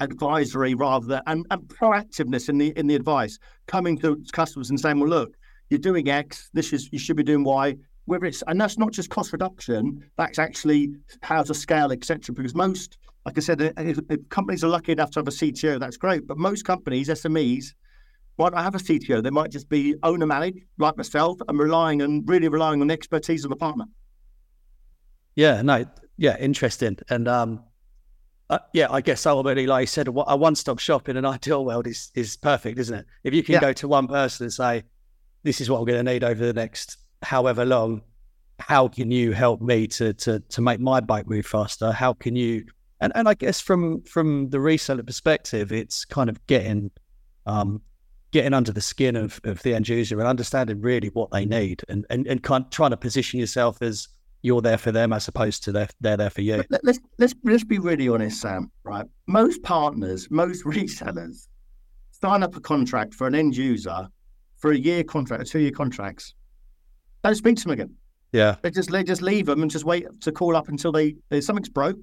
[0.00, 3.38] advisory rather than and, and proactiveness in the in the advice.
[3.66, 5.34] Coming to customers and saying well look
[5.70, 7.74] you're doing x this is you should be doing y
[8.08, 12.34] whether it's and that's not just cost reduction, that's actually how to scale, etc.
[12.34, 15.78] Because most, like I said, if, if, companies are lucky enough to have a CTO,
[15.78, 16.26] that's great.
[16.26, 17.66] But most companies, SMEs,
[18.38, 19.22] might not have a CTO.
[19.22, 22.94] They might just be owner managed, like myself, and relying and really relying on the
[22.94, 23.84] expertise of the partner.
[25.36, 25.84] Yeah, no,
[26.16, 26.98] yeah, interesting.
[27.10, 27.62] And um,
[28.48, 31.64] uh, yeah, I guess ultimately, like I said, a, a one-stop shop in an ideal
[31.64, 33.06] world is is perfect, isn't it?
[33.22, 33.60] If you can yeah.
[33.60, 34.84] go to one person and say,
[35.42, 38.02] "This is what I'm going to need over the next however long,"
[38.60, 41.92] how can you help me to to to make my bike move faster?
[41.92, 42.64] How can you?
[43.00, 46.90] And and I guess from from the reseller perspective, it's kind of getting
[47.46, 47.80] um,
[48.30, 51.82] getting under the skin of, of the end user and understanding really what they need
[51.88, 54.08] and and, and kind of trying to position yourself as
[54.42, 56.62] you're there for them as opposed to they're, they're there for you.
[56.70, 58.70] Let's let's let's be really honest, Sam.
[58.82, 61.48] Right, most partners, most resellers
[62.10, 64.08] sign up a contract for an end user
[64.56, 66.34] for a year contract, or two year contracts.
[67.24, 67.94] Don't speak to them again.
[68.32, 71.14] Yeah, they just they just leave them and just wait to call up until they
[71.40, 71.98] something's broke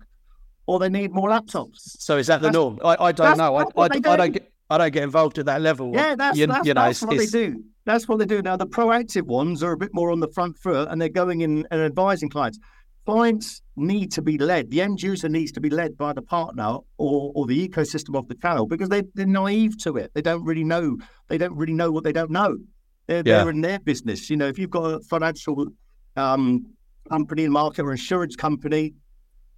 [0.67, 1.77] or they need more laptops.
[1.99, 2.79] So is that the that's, norm?
[2.83, 3.55] I, I don't know.
[3.55, 5.91] I, I, I, don't get I don't get involved at that level.
[5.93, 7.63] Yeah, that's, you, that's, you know, that's what they do.
[7.85, 8.41] That's what they do.
[8.41, 11.41] Now, the proactive ones are a bit more on the front foot and they're going
[11.41, 12.57] in and advising clients.
[13.05, 14.71] Clients need to be led.
[14.71, 18.27] The end user needs to be led by the partner or, or the ecosystem of
[18.27, 20.09] the channel because they, they're naive to it.
[20.15, 20.97] They don't really know.
[21.27, 22.57] They don't really know what they don't know.
[23.07, 23.43] They're, yeah.
[23.43, 24.29] they're in their business.
[24.29, 25.67] You know, if you've got a financial
[26.15, 26.65] um,
[27.09, 28.93] company, and market, or insurance company,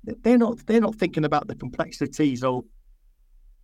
[0.03, 2.63] they're not they're not thinking about the complexities of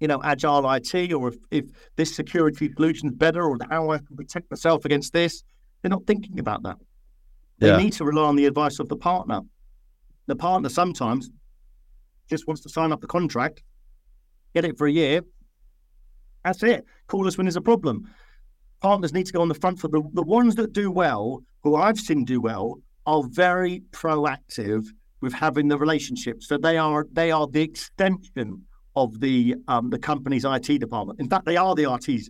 [0.04, 1.66] you know, agile IT or if, if
[1.96, 5.46] this security solution is better or how I can protect myself against this.
[5.82, 6.76] They're not thinking about that.
[7.60, 7.78] They yeah.
[7.78, 9.40] need to rely on the advice of the partner.
[10.28, 11.30] The partner sometimes
[12.30, 13.64] just wants to sign up the contract,
[14.54, 15.22] get it for a year.
[16.44, 16.86] That's it.
[17.08, 18.10] Call us when there's a problem.
[18.84, 19.92] Partners need to go on the front foot.
[19.92, 24.86] The, the ones that do well, who I've seen do well, are very proactive
[25.22, 26.44] with having the relationship.
[26.44, 28.62] So they are they are the extension
[28.96, 31.20] of the um, the company's IT department.
[31.22, 32.30] In fact, they are the RT's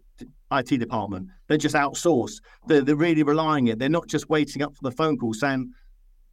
[0.51, 1.27] IT department.
[1.47, 2.39] They're just outsourced.
[2.67, 3.79] They're, they're really relying it.
[3.79, 5.71] They're not just waiting up for the phone call saying,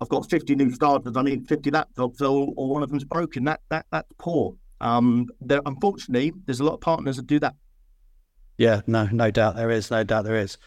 [0.02, 1.16] "I've got 50 new starters.
[1.16, 3.44] I need 50 laptops," or, or one of them's broken.
[3.44, 4.54] That that that's poor.
[4.82, 7.54] Um, unfortunately, there's a lot of partners that do that.
[8.60, 9.90] Yeah, no, no doubt there is.
[9.90, 10.58] No doubt there is.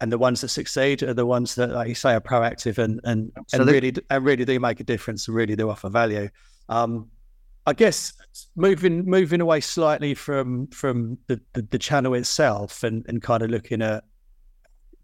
[0.00, 3.00] And the ones that succeed are the ones that, like you say, are proactive and
[3.02, 6.28] and, and really and really do make a difference and really do offer value.
[6.68, 7.10] Um,
[7.66, 8.12] I guess
[8.54, 13.50] moving moving away slightly from from the, the, the, channel itself and, and kind of
[13.50, 14.04] looking at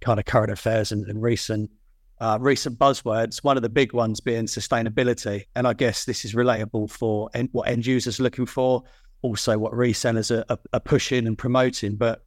[0.00, 1.68] kind of current affairs and, and recent
[2.20, 3.42] uh, recent buzzwords.
[3.42, 7.48] One of the big ones being sustainability, and I guess this is relatable for en-
[7.50, 8.84] what end users are looking for,
[9.22, 11.96] also what resellers are, are, are pushing and promoting.
[11.96, 12.22] But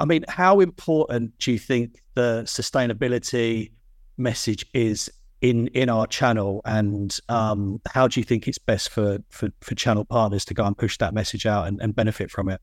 [0.00, 3.72] I mean, how important do you think the sustainability
[4.16, 5.10] message is
[5.42, 6.62] in in our channel?
[6.64, 10.64] And um, how do you think it's best for, for for channel partners to go
[10.64, 12.62] and push that message out and, and benefit from it?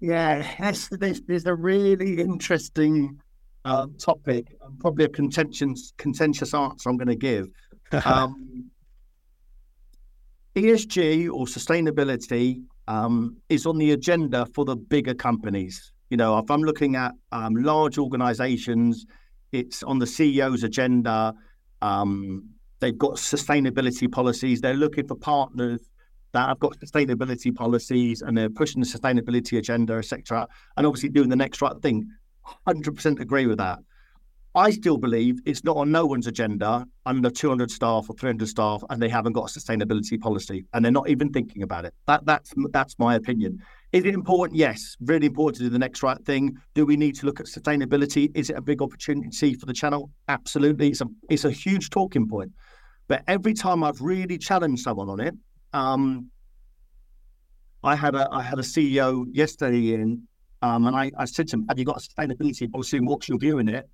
[0.00, 3.20] Yeah that's this is a really interesting
[3.64, 7.48] uh, topic probably a contentious contentious answer i'm going to give.
[8.04, 8.70] Um,
[10.56, 16.48] esg or sustainability um, is on the agenda for the bigger companies you know if
[16.50, 19.06] i'm looking at um, large organizations
[19.52, 21.34] it's on the ceo's agenda
[21.82, 24.60] um, they've got sustainability policies.
[24.60, 25.80] They're looking for partners
[26.32, 30.46] that have got sustainability policies and they're pushing the sustainability agenda, etc.
[30.76, 32.08] And obviously doing the next right thing.
[32.66, 33.78] 100% agree with that.
[34.56, 38.84] I still believe it's not on no one's agenda under 200 staff or 300 staff,
[38.88, 41.94] and they haven't got a sustainability policy, and they're not even thinking about it.
[42.06, 43.60] That that's that's my opinion.
[43.94, 44.58] Is it important?
[44.58, 46.58] Yes, really important to do the next right thing.
[46.74, 48.28] Do we need to look at sustainability?
[48.34, 50.10] Is it a big opportunity for the channel?
[50.26, 50.88] Absolutely.
[50.88, 52.50] It's a it's a huge talking point.
[53.06, 55.34] But every time I've really challenged someone on it,
[55.72, 56.28] um,
[57.84, 60.26] I had a I had a CEO yesterday in,
[60.60, 62.98] um, and I, I said to him, "Have you got a sustainability policy?
[62.98, 63.88] What's your view in it?"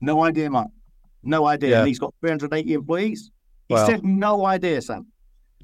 [0.00, 0.70] No idea, Marc.
[1.22, 1.70] No idea.
[1.70, 1.78] Yeah.
[1.78, 3.30] And he's got 380 employees.
[3.68, 3.86] He wow.
[3.86, 5.06] said no idea, Sam.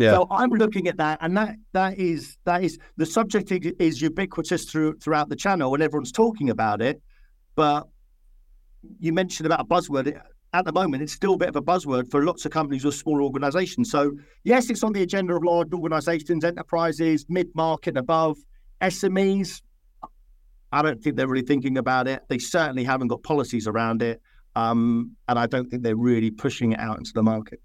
[0.00, 0.12] Yeah.
[0.12, 4.64] So I'm looking at that, and that that is that is the subject is ubiquitous
[4.64, 7.02] through throughout the channel, and everyone's talking about it.
[7.54, 7.86] But
[8.98, 10.18] you mentioned about a buzzword.
[10.54, 12.92] At the moment, it's still a bit of a buzzword for lots of companies or
[12.92, 13.90] small organisations.
[13.90, 18.38] So yes, it's on the agenda of large organisations, enterprises, mid market, above,
[18.80, 19.60] SMEs.
[20.72, 22.22] I don't think they're really thinking about it.
[22.28, 24.22] They certainly haven't got policies around it.
[24.56, 27.60] Um, and I don't think they're really pushing it out into the market.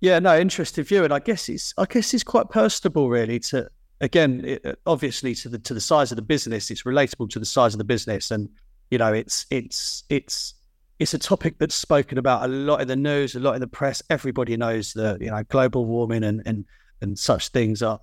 [0.00, 3.40] Yeah, no, interesting view, and I guess it's I guess it's quite personable, really.
[3.40, 3.68] To
[4.00, 7.44] again, it, obviously to the to the size of the business, it's relatable to the
[7.46, 8.48] size of the business, and
[8.90, 10.54] you know, it's it's it's
[10.98, 13.66] it's a topic that's spoken about a lot in the news, a lot in the
[13.66, 14.02] press.
[14.08, 16.64] Everybody knows that you know global warming and and
[17.00, 18.00] and such things are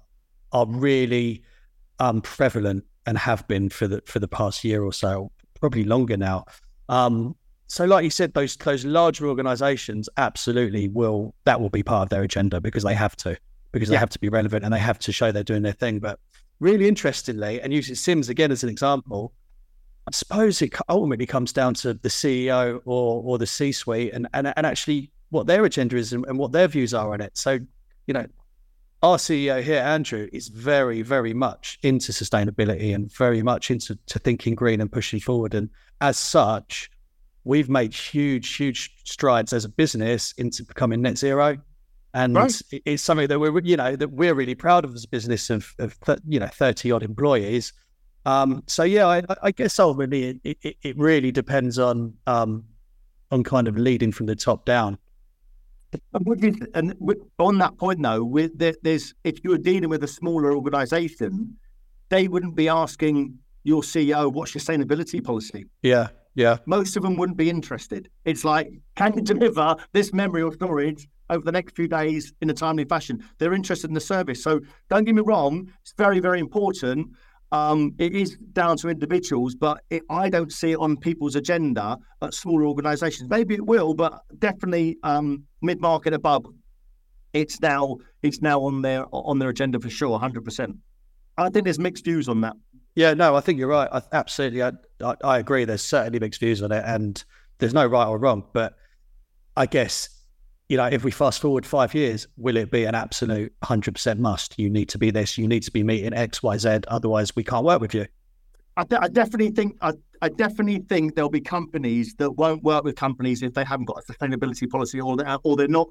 [0.52, 1.44] are really
[2.00, 6.18] um, prevalent and have been for the for the past year or so, probably longer
[6.18, 6.46] now.
[6.90, 7.36] Um,
[7.68, 12.10] so, like you said, those those larger organisations absolutely will that will be part of
[12.10, 13.38] their agenda because they have to
[13.72, 16.00] because they have to be relevant and they have to show they're doing their thing.
[16.00, 16.20] But
[16.60, 19.34] really interestingly, and using Simms again as an example,
[20.08, 24.28] I suppose it ultimately comes down to the CEO or or the C suite and,
[24.34, 27.36] and and actually what their agenda is and, and what their views are on it.
[27.38, 27.60] So,
[28.06, 28.28] you know,
[29.02, 34.56] our CEO here, Andrew, is very, very much into sustainability and very much into thinking
[34.56, 35.54] green and pushing forward.
[35.54, 35.70] And
[36.02, 36.90] as such,
[37.46, 41.58] we've made huge, huge strides as a business into becoming net zero.
[42.14, 42.62] And right.
[42.86, 45.74] it's something that we're, you know, that we're really proud of as a business of,
[45.80, 47.72] of you know, 30 odd employees.
[48.26, 52.64] Um, so yeah, I, I guess ultimately it, it, it, really depends on, um,
[53.32, 54.98] on kind of leading from the top down.
[56.74, 56.96] And
[57.38, 61.56] on that point, though, with there's if you were dealing with a smaller organisation,
[62.10, 65.66] they wouldn't be asking your CEO what's your sustainability policy.
[65.84, 66.58] Yeah, yeah.
[66.66, 68.10] Most of them wouldn't be interested.
[68.26, 72.50] It's like, can you deliver this memory or storage over the next few days in
[72.50, 73.24] a timely fashion?
[73.40, 74.44] They're interested in the service.
[74.44, 77.08] So don't get me wrong, it's very, very important.
[77.52, 81.98] Um, it is down to individuals, but it, I don't see it on people's agenda
[82.22, 83.30] at smaller organisations.
[83.30, 86.46] Maybe it will, but definitely um, mid market above.
[87.32, 90.76] It's now it's now on their on their agenda for sure, hundred percent.
[91.38, 92.56] I think there's mixed views on that.
[92.96, 93.90] Yeah, no, I think you're right.
[93.92, 94.72] I, absolutely, I,
[95.04, 95.66] I, I agree.
[95.66, 97.24] There's certainly mixed views on it, and
[97.60, 98.46] there's no right or wrong.
[98.54, 98.78] But
[99.58, 100.10] I guess
[100.70, 104.20] you know, if we fast forward five years, will it be an absolute hundred percent
[104.20, 104.58] must?
[104.58, 105.38] You need to be this.
[105.38, 106.80] You need to be meeting X, Y, Z.
[106.88, 108.08] Otherwise, we can't work with you.
[108.78, 112.96] I, I definitely think I, I, definitely think there'll be companies that won't work with
[112.96, 115.88] companies if they haven't got a sustainability policy or they're, or they're not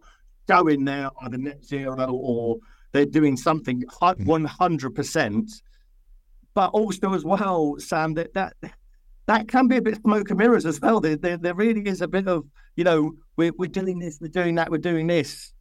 [0.48, 2.58] going there either net zero or
[2.92, 4.26] they're doing something mm.
[4.26, 5.62] one hundred percent
[6.54, 8.54] but also as well, Sam, that that
[9.26, 11.00] that can be a bit smoke and mirrors as well.
[11.00, 12.44] There, there, there really is a bit of,
[12.76, 15.52] you know, we're, we're doing this, we're doing that, we're doing this.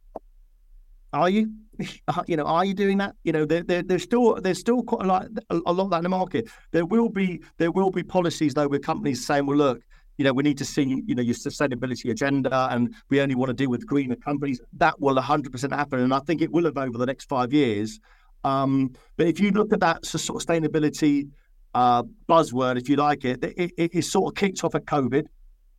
[1.12, 1.52] Are you?
[2.06, 3.16] Uh, you know, are you doing that?
[3.24, 5.90] You know, there, there, there's still there's still quite a lot a, a lot of
[5.90, 6.48] that in the market.
[6.70, 9.80] There will be there will be policies though with companies saying, well, look,
[10.16, 13.48] you know, we need to see, you know, your sustainability agenda and we only want
[13.48, 14.60] to deal with greener companies.
[14.74, 16.00] That will 100% happen.
[16.00, 17.98] And I think it will have over the next five years.
[18.44, 21.28] Um, but if you look at that sort of sustainability
[21.74, 25.24] uh, buzzword, if you like it, it, it, it, sort of kicked off at COVID.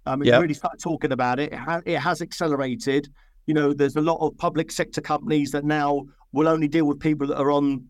[0.08, 0.41] Um, it yep.
[0.41, 1.54] really started talking about it.
[1.54, 3.08] It, ha- it has accelerated.
[3.47, 6.99] You know, there's a lot of public sector companies that now will only deal with
[6.99, 7.86] people that are on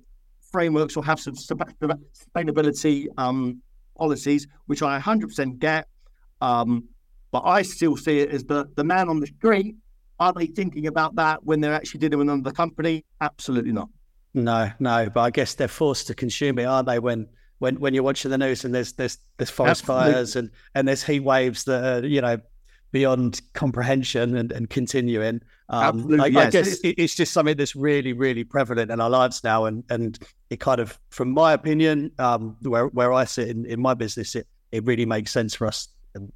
[0.51, 3.61] frameworks or have some sustainability um,
[3.97, 5.87] policies, which I 100% get.
[6.41, 6.87] Um,
[7.31, 9.75] but I still see it as the, the man on the street.
[10.19, 13.03] Are they thinking about that when they're actually dealing with another company?
[13.19, 13.89] Absolutely not.
[14.35, 16.99] No, no, but I guess they're forced to consume it, aren't they?
[16.99, 17.27] When
[17.59, 20.11] when when you're watching the news and there's there's there's forest Absolutely.
[20.13, 22.37] fires and and there's heat waves that are you know
[22.91, 25.41] beyond comprehension and, and continuing.
[25.69, 26.45] Um, Absolutely, I, yes.
[26.45, 30.19] I guess it's just something that's really really prevalent in our lives now, and and
[30.49, 34.35] it kind of, from my opinion, um, where where I sit in, in my business,
[34.35, 35.87] it it really makes sense for us,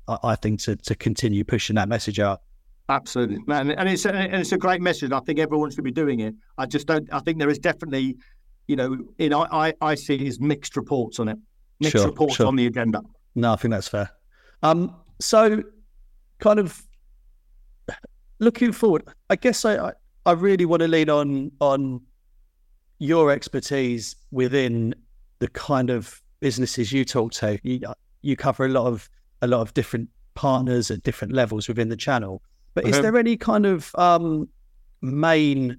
[0.08, 2.42] I, I think, to to continue pushing that message out.
[2.90, 5.12] Absolutely, and, and it's a, and it's a great message.
[5.12, 6.34] I think everyone should be doing it.
[6.58, 7.08] I just don't.
[7.14, 8.18] I think there is definitely,
[8.68, 11.38] you know, in I I see is mixed reports on it,
[11.80, 12.48] mixed sure, reports sure.
[12.48, 13.02] on the agenda.
[13.36, 14.10] No, I think that's fair.
[14.64, 15.64] Um, so
[16.40, 16.82] kind of
[18.40, 19.92] looking forward, I guess I, I,
[20.26, 22.02] I really want to lean on on
[22.98, 24.96] your expertise within
[25.40, 27.60] the kind of businesses you talk to.
[27.64, 27.82] You,
[28.22, 29.10] you cover a lot of
[29.42, 32.42] a lot of different partners at different levels within the channel.
[32.82, 34.48] But is there any kind of um,
[35.02, 35.78] main?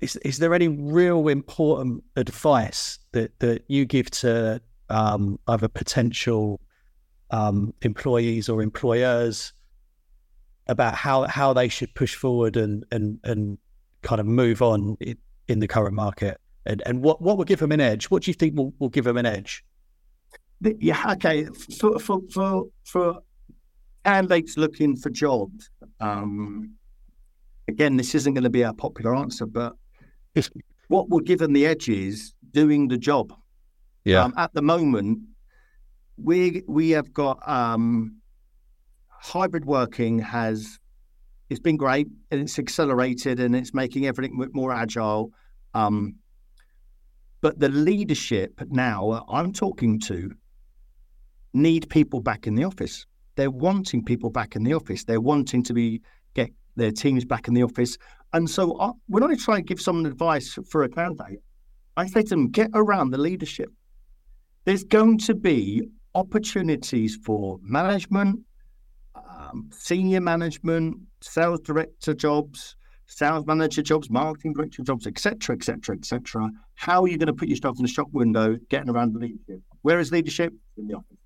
[0.00, 6.60] Is is there any real important advice that that you give to um, either potential
[7.30, 9.52] um, employees or employers
[10.66, 13.58] about how how they should push forward and and and
[14.02, 15.16] kind of move on in,
[15.48, 16.38] in the current market?
[16.66, 18.06] And and what what will give them an edge?
[18.06, 19.64] What do you think will, will give them an edge?
[20.60, 21.46] Yeah, okay.
[21.78, 23.22] For for for for
[24.06, 25.68] candidates looking for jobs,
[26.00, 26.74] um,
[27.68, 29.74] again, this isn't going to be a popular answer, but
[30.88, 33.32] what we're them the edge is doing the job.
[34.04, 34.22] Yeah.
[34.22, 35.18] Um, at the moment,
[36.16, 38.18] we we have got um,
[39.10, 40.78] hybrid working has
[41.50, 45.32] it's been great and it's accelerated and it's making everything more agile.
[45.74, 46.16] Um,
[47.40, 50.32] but the leadership now I'm talking to
[51.52, 53.06] need people back in the office.
[53.36, 55.04] They're wanting people back in the office.
[55.04, 56.02] They're wanting to be
[56.34, 57.96] get their teams back in the office.
[58.32, 61.42] And so I, when I try and give someone advice for a candidate,
[61.96, 63.70] I say to them, get around the leadership.
[64.64, 68.40] there's going to be opportunities for management,
[69.14, 72.76] um, senior management, sales director jobs,
[73.06, 76.50] sales manager jobs, marketing director jobs, etc., etc., etc.
[76.74, 79.62] How are you going to put yourself in the shop window, getting around the leadership?
[79.82, 81.16] Where is leadership in the office?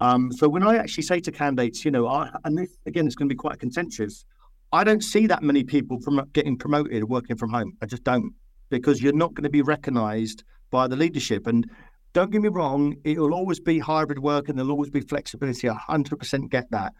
[0.00, 3.14] Um, so when I actually say to candidates, you know, I, and this again it's
[3.14, 4.24] going to be quite contentious.
[4.72, 7.72] I don't see that many people from getting promoted working from home.
[7.80, 8.34] I just don't,
[8.68, 11.46] because you're not going to be recognised by the leadership.
[11.46, 11.70] And
[12.12, 15.68] don't get me wrong, it will always be hybrid work and there'll always be flexibility.
[15.68, 16.92] I 100% get that.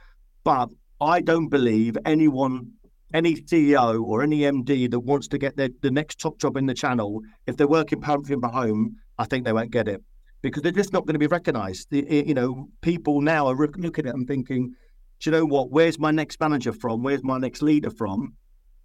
[0.45, 0.69] But
[1.01, 2.71] I don't believe anyone,
[3.13, 6.67] any CEO or any MD that wants to get their, the next top job in
[6.67, 10.03] the channel, if they're working from home, I think they won't get it
[10.43, 11.89] because they're just not going to be recognised.
[11.91, 14.74] You know, people now are looking at them thinking,
[15.20, 15.70] do you know what?
[15.70, 17.03] Where's my next manager from?
[17.03, 18.34] Where's my next leader from?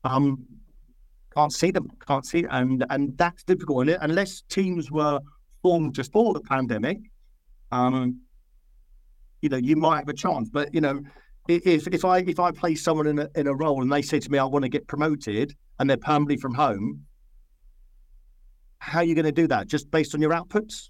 [0.04, 0.46] Um,
[1.36, 3.88] can't see them, can't see, and and that's difficult.
[3.88, 5.20] And unless teams were
[5.62, 6.98] formed just before the pandemic,
[7.72, 8.22] um,
[9.42, 10.50] you know, you might have a chance.
[10.50, 11.02] But you know,
[11.48, 14.20] if if I if I place someone in a in a role and they say
[14.20, 17.06] to me, I want to get promoted, and they're permanently from home,
[18.80, 19.68] how are you going to do that?
[19.68, 20.90] Just based on your outputs?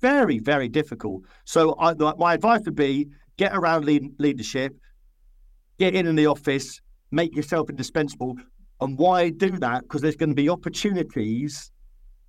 [0.00, 1.22] Very, very difficult.
[1.44, 4.76] So I, my advice would be get around lead, leadership,
[5.78, 6.80] get in in the office,
[7.10, 8.36] make yourself indispensable.
[8.80, 9.82] And why do that?
[9.82, 11.70] Because there's going to be opportunities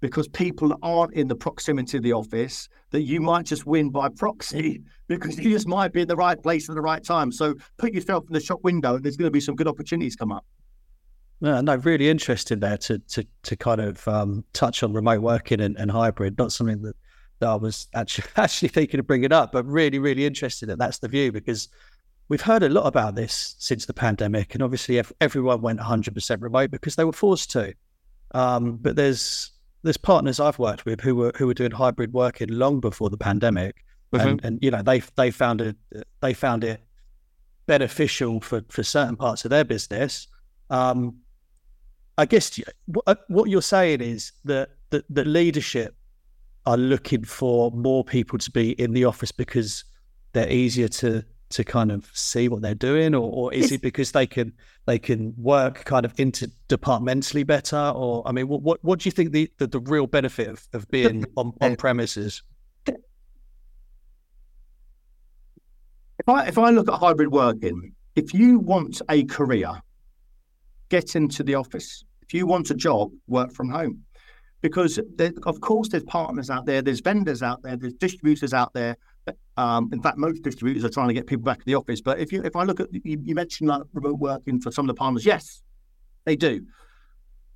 [0.02, 4.08] because people aren't in the proximity of the office that you might just win by
[4.10, 7.32] proxy because you just might be in the right place at the right time.
[7.32, 10.16] So put yourself in the shop window and there's going to be some good opportunities
[10.16, 10.46] come up.
[11.42, 15.62] Yeah, no, really interesting there to to to kind of um, touch on remote working
[15.62, 16.38] and, and hybrid.
[16.38, 16.96] Not something that,
[17.40, 20.78] that I was actually actually thinking of bringing it up, but really, really interested that
[20.78, 21.70] that's the view because
[22.28, 26.72] we've heard a lot about this since the pandemic, and obviously everyone went 100% remote
[26.72, 27.74] because they were forced to.
[28.32, 29.52] Um, but there's
[29.84, 33.18] there's partners I've worked with who were who were doing hybrid working long before the
[33.18, 33.84] pandemic,
[34.14, 34.28] mm-hmm.
[34.28, 35.76] and and you know they they found it
[36.22, 36.82] they found it
[37.66, 40.28] beneficial for for certain parts of their business.
[40.70, 41.18] Um,
[42.18, 42.60] I guess
[43.28, 45.96] what you're saying is that that the leadership
[46.66, 49.84] are looking for more people to be in the office because
[50.34, 54.12] they're easier to to kind of see what they're doing, or, or is it because
[54.12, 54.54] they can
[54.86, 57.92] they can work kind of interdepartmentally better?
[57.96, 60.68] Or I mean, what what, what do you think the, the, the real benefit of,
[60.74, 62.44] of being on, on premises?
[62.86, 62.96] If
[66.28, 69.82] I if I look at hybrid working, if you want a career,
[70.90, 72.04] get into the office.
[72.22, 74.04] If you want a job, work from home.
[74.62, 78.74] Because there, of course there's partners out there, there's vendors out there, there's distributors out
[78.74, 78.98] there
[79.58, 82.02] um, in fact, most distributors are trying to get people back to the office.
[82.02, 84.86] But if you if I look at you, you mentioned like remote working for some
[84.86, 85.62] of the partners, yes,
[86.26, 86.66] they do.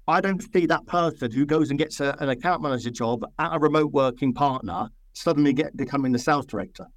[0.07, 3.55] I don't see that person who goes and gets a, an account manager job at
[3.55, 6.87] a remote working partner suddenly get becoming the sales director.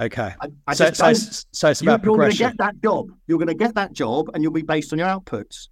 [0.00, 0.34] Okay.
[0.40, 1.12] I, I so, so,
[1.52, 3.06] so, it's about you're, you're going to get that job.
[3.26, 5.68] You're going to get that job, and you'll be based on your outputs.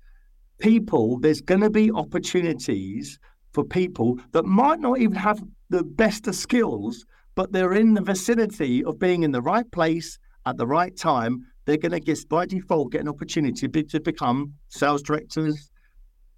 [0.61, 3.19] People, there's going to be opportunities
[3.53, 8.01] for people that might not even have the best of skills, but they're in the
[8.01, 12.27] vicinity of being in the right place at the right time, they're going to get
[12.29, 15.71] by default get an opportunity to become sales directors,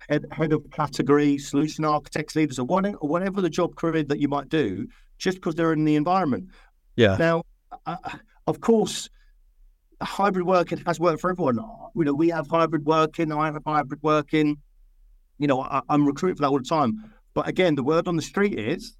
[0.09, 4.19] head, head of category, solution architects, leaders, or whatever, or whatever the job career that
[4.19, 4.89] you might do,
[5.19, 6.49] just because they're in the environment.
[6.97, 7.17] Yeah.
[7.17, 7.45] Now,
[7.87, 7.97] uh,
[8.49, 9.09] of course,
[10.03, 11.57] hybrid working has worked for everyone.
[11.95, 13.33] You know, we have hybrid working.
[13.33, 14.57] I have hybrid working.
[15.41, 17.13] You know, I, I'm recruiting for that all the time.
[17.35, 18.95] But again, the word on the street is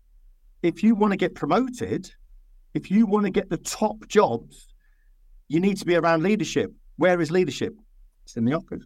[0.63, 2.11] if you want to get promoted,
[2.75, 4.69] if you want to get the top jobs,
[5.49, 6.73] you need to be around leadership.
[6.97, 7.75] Where is leadership?
[8.25, 8.85] It's in the office.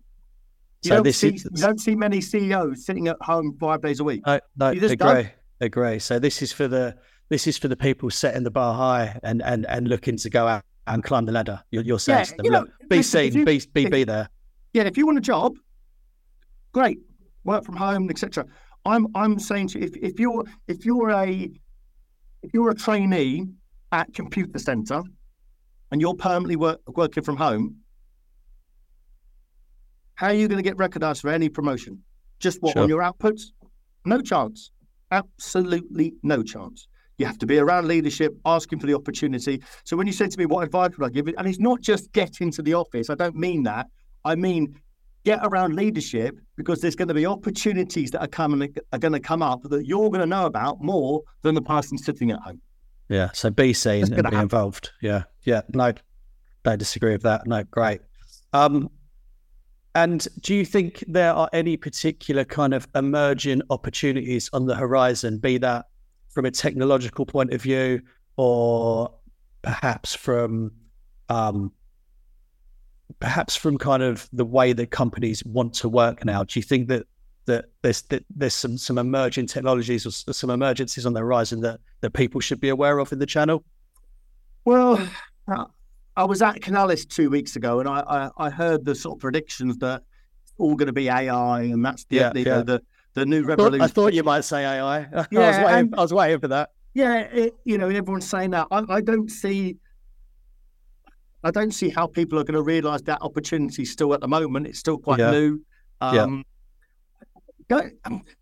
[0.83, 1.45] You, so don't, this see, is...
[1.45, 4.23] you don't see many CEOs sitting at home five days a week.
[4.27, 5.29] No, no, agree, don't.
[5.61, 5.99] agree.
[6.01, 6.97] So this is for the
[7.29, 10.47] this is for the people setting the bar high and and and looking to go
[10.47, 11.63] out and climb the ladder.
[11.71, 14.05] You're, you're saying yeah, to them, look, know, be seen, you, be be, if, be
[14.05, 14.29] there.
[14.73, 15.55] Yeah, if you want a job,
[16.73, 16.99] great,
[17.45, 18.47] work from home, etc.
[18.85, 21.51] I'm I'm saying to you, if, if you're if you're a
[22.43, 23.47] if you're a trainee
[23.93, 25.03] at Computacenter
[25.91, 27.77] and you're permanently work, working from home,
[30.17, 32.03] how are you going to get recognized for any promotion?
[32.39, 32.83] Just what sure.
[32.83, 33.43] on your outputs?
[34.05, 34.71] No chance.
[35.11, 36.89] Absolutely no chance.
[37.17, 39.63] You have to be around leadership, asking for the opportunity.
[39.85, 41.29] So when you say to me, what advice would I give?
[41.29, 43.09] And it's not just get into the office.
[43.09, 43.87] I don't mean that.
[44.25, 44.75] I mean
[45.25, 49.21] get around leadership because there's going to be opportunities that are coming are going to
[49.21, 52.61] come up that you're going to know about more than the person sitting at home.
[53.09, 53.31] Yeah.
[53.33, 54.41] So be seen and be happen.
[54.41, 54.91] involved.
[55.03, 55.25] Yeah.
[55.43, 55.63] Yeah.
[55.73, 55.93] No,
[56.63, 57.47] don't disagree with that.
[57.47, 58.01] No, great.
[58.53, 58.91] Um,
[59.95, 65.39] and do you think there are any particular kind of emerging opportunities on the horizon,
[65.39, 65.87] be that
[66.31, 68.01] from a technological point of view,
[68.37, 69.15] or
[69.63, 70.73] perhaps from
[71.29, 71.73] um,
[73.21, 76.45] perhaps from kind of the way that companies want to work now?
[76.45, 77.07] Do you think that
[77.47, 81.81] that there's that there's some some emerging technologies or some emergencies on the horizon that
[82.01, 83.65] that people should be aware of in the channel?
[84.65, 85.07] Well,
[85.49, 85.65] uh,
[86.17, 89.21] I was at Canalys two weeks ago, and I, I, I heard the sort of
[89.21, 90.03] predictions that
[90.43, 92.63] it's all going to be AI, and that's the Yeah, the, yeah.
[92.63, 92.83] the,
[93.15, 93.83] the new I thought, revolution.
[93.83, 94.99] I thought you might say AI.
[95.13, 95.79] I was Yeah, waiting.
[95.81, 96.71] and- I was waiting for that.
[96.95, 98.69] Yeah, it, you know, everyone's saying that.
[98.71, 99.77] I, I don't see,
[101.45, 104.67] I don't see how people are going to realise that opportunity still at the moment.
[104.67, 105.31] It's still quite Yeah.
[105.31, 105.61] new.
[106.03, 106.23] Yeah.
[106.23, 106.45] Um,
[107.69, 107.89] go,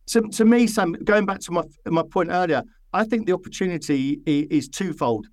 [0.06, 4.20] to, to me, Sam, going back to my my point earlier, I think the opportunity
[4.24, 5.26] is, is twofold: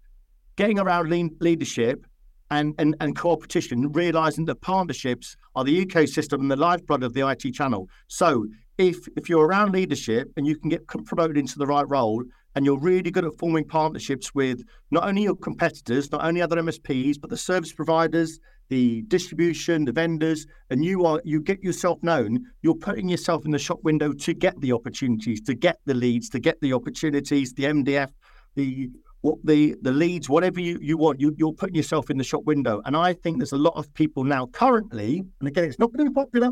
[0.56, 2.06] getting around lean, leadership
[2.52, 7.28] and and and competition, realising that partnerships are the ecosystem and the lifeblood of the
[7.28, 7.88] IT channel.
[8.08, 8.48] So
[8.78, 12.24] if if you're around leadership and you can get promoted into the right role
[12.56, 16.58] and you're really good at forming partnerships with not only your competitors, not only other
[16.58, 18.40] MSPs, but the service providers,
[18.70, 23.52] the distribution, the vendors, and you are you get yourself known, you're putting yourself in
[23.52, 27.54] the shop window to get the opportunities, to get the leads, to get the opportunities,
[27.54, 28.10] the MDF,
[28.56, 28.90] the
[29.22, 32.44] what the the leads, whatever you, you want, you, you're putting yourself in the shop
[32.46, 32.82] window.
[32.86, 36.06] And I think there's a lot of people now currently, and again, it's not going
[36.06, 36.52] to be popular,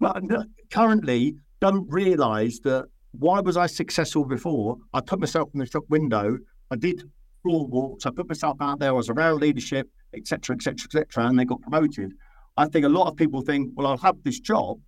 [0.00, 0.22] but
[0.70, 2.86] currently don't realise that
[3.18, 4.76] why was I successful before?
[4.92, 6.38] I put myself in the shop window.
[6.70, 7.02] I did
[7.42, 8.06] floor walks.
[8.06, 8.90] I put myself out there.
[8.90, 12.12] I was around leadership, etc., etc., etc., and they got promoted.
[12.56, 14.80] I think a lot of people think, well, I'll have this job,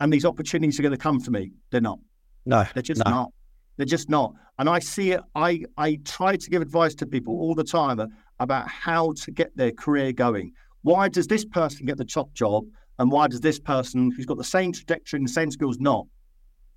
[0.00, 1.52] and these opportunities are going to come to me.
[1.70, 1.98] They're not.
[2.46, 3.10] No, They're just no.
[3.10, 3.32] not.
[3.76, 4.32] They're just not.
[4.58, 5.20] And I see it.
[5.34, 8.00] I I try to give advice to people all the time
[8.38, 10.52] about how to get their career going.
[10.82, 12.64] Why does this person get the top job,
[12.98, 16.06] and why does this person who's got the same trajectory and the same skills not?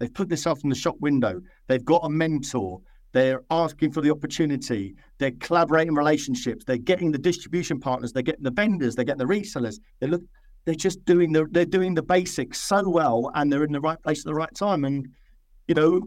[0.03, 1.41] They've put themselves in the shop window.
[1.67, 2.81] They've got a mentor.
[3.13, 4.95] They're asking for the opportunity.
[5.17, 6.65] They're collaborating relationships.
[6.65, 8.11] They're getting the distribution partners.
[8.11, 8.95] They're getting the vendors.
[8.95, 9.79] They're getting the resellers.
[10.01, 10.21] They look.
[10.65, 11.47] They're just doing the.
[11.51, 14.53] They're doing the basics so well, and they're in the right place at the right
[14.53, 14.83] time.
[14.83, 15.07] And
[15.69, 16.01] you know,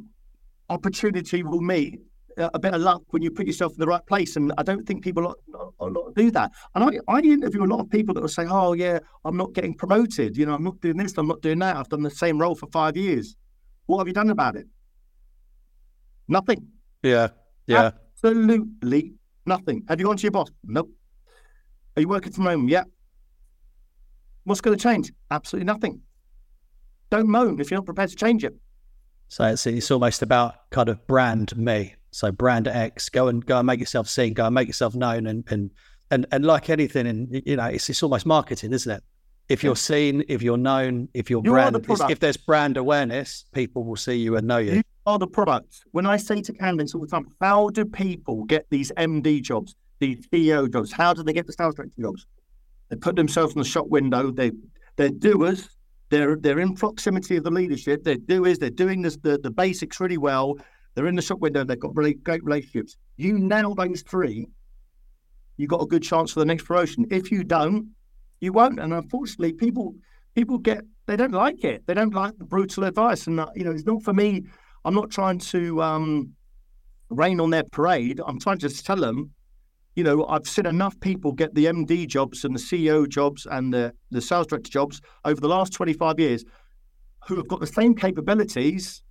[0.68, 1.98] opportunity will meet
[2.36, 4.36] uh, a bit of luck when you put yourself in the right place.
[4.36, 5.34] And I don't think people
[5.80, 6.52] a lot, do that.
[6.74, 9.54] And I, I interview a lot of people that will say, "Oh yeah, I'm not
[9.54, 10.36] getting promoted.
[10.36, 11.16] You know, I'm not doing this.
[11.16, 11.76] I'm not doing that.
[11.76, 13.36] I've done the same role for five years.
[13.86, 14.66] What have you done about it?
[16.28, 16.66] Nothing.
[17.02, 17.28] Yeah,
[17.66, 17.92] yeah.
[18.14, 19.14] Absolutely
[19.44, 19.84] nothing.
[19.88, 20.50] Have you gone to your boss?
[20.64, 20.90] Nope.
[21.96, 22.68] Are you working from home?
[22.68, 22.84] Yeah.
[24.44, 25.12] What's going to change?
[25.30, 26.00] Absolutely nothing.
[27.10, 28.54] Don't moan if you're not prepared to change it.
[29.28, 31.94] So it's it's almost about kind of brand me.
[32.10, 35.26] So brand X, go and go and make yourself seen, go and make yourself known,
[35.26, 35.70] and and
[36.10, 39.02] and and like anything, and you know, it's it's almost marketing, isn't it?
[39.48, 43.44] If you're seen, if you're known, if your You brand, the if there's brand awareness,
[43.52, 44.72] people will see you and know you.
[44.72, 45.84] You are the product.
[45.92, 49.76] When I say to candidates all the time, how do people get these MD jobs,
[50.00, 50.90] these CEO jobs?
[50.90, 52.26] How do they get the sales director jobs?
[52.88, 54.32] They put themselves in the shop window.
[54.32, 54.50] They
[54.96, 55.68] they're doers.
[56.10, 58.02] They're they're in proximity of the leadership.
[58.02, 58.58] They're doers.
[58.58, 60.56] They're doing this, the the basics really well.
[60.94, 61.62] They're in the shop window.
[61.62, 62.96] They've got really great relationships.
[63.16, 64.48] You nail those three,
[65.56, 67.06] you got a good chance for the next promotion.
[67.10, 67.90] If you don't,
[68.40, 68.78] you won't.
[68.78, 69.94] And unfortunately, people
[70.34, 71.86] people get they don't like it.
[71.86, 73.26] They don't like the brutal advice.
[73.26, 74.44] And uh, you know, it's not for me.
[74.84, 76.32] I'm not trying to um,
[77.10, 78.20] rain on their parade.
[78.26, 79.32] I'm trying to just tell them,
[79.94, 83.72] you know, I've seen enough people get the MD jobs and the CEO jobs and
[83.72, 86.44] the, the sales director jobs over the last 25 years
[87.26, 89.02] who have got the same capabilities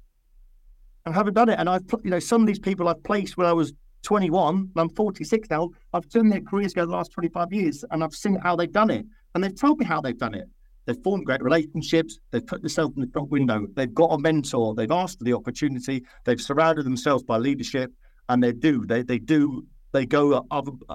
[1.05, 1.59] and haven't done it.
[1.59, 3.73] And I've, you know, some of these people I've placed when I was
[4.05, 5.71] 21, and I'm 46 now.
[5.93, 8.89] I've seen their careers go the last 25 years and I've seen how they've done
[8.89, 9.05] it.
[9.33, 10.47] And they've told me how they've done it.
[10.85, 12.19] They've formed great relationships.
[12.31, 13.67] They've put themselves in the top window.
[13.75, 14.75] They've got a mentor.
[14.75, 16.05] They've asked for the opportunity.
[16.23, 17.91] They've surrounded themselves by leadership,
[18.29, 18.85] and they do.
[18.85, 19.65] They they do.
[19.93, 20.45] They go.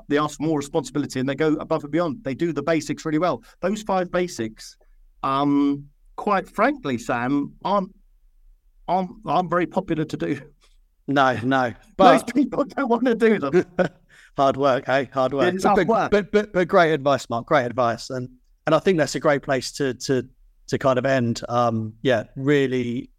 [0.08, 2.22] They ask for more responsibility, and they go above and beyond.
[2.22, 3.42] They do the basics really well.
[3.60, 4.76] Those five basics,
[5.24, 5.86] um,
[6.16, 7.92] quite frankly, Sam, aren't
[8.86, 10.40] aren't, aren't very popular to do.
[11.10, 13.64] No, no, Most but people don't want to do them.
[14.36, 15.54] hard work, hey, hard work.
[15.54, 16.10] It's but, work.
[16.10, 17.46] But, but but great advice, Marc.
[17.46, 18.28] Great advice, and
[18.66, 20.28] and I think that's a great place to to
[20.68, 21.42] to kind of end.
[21.48, 23.10] Um, yeah, really,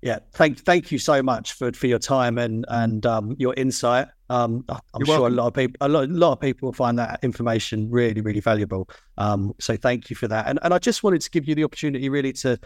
[0.00, 0.20] yeah.
[0.32, 4.08] Thank thank you so much for for your time and and um your insight.
[4.30, 5.38] Um, I'm You're sure welcome.
[5.38, 8.22] a lot of people a lot, a lot of people will find that information really
[8.22, 8.88] really valuable.
[9.18, 10.48] Um, so thank you for that.
[10.48, 12.58] And and I just wanted to give you the opportunity really to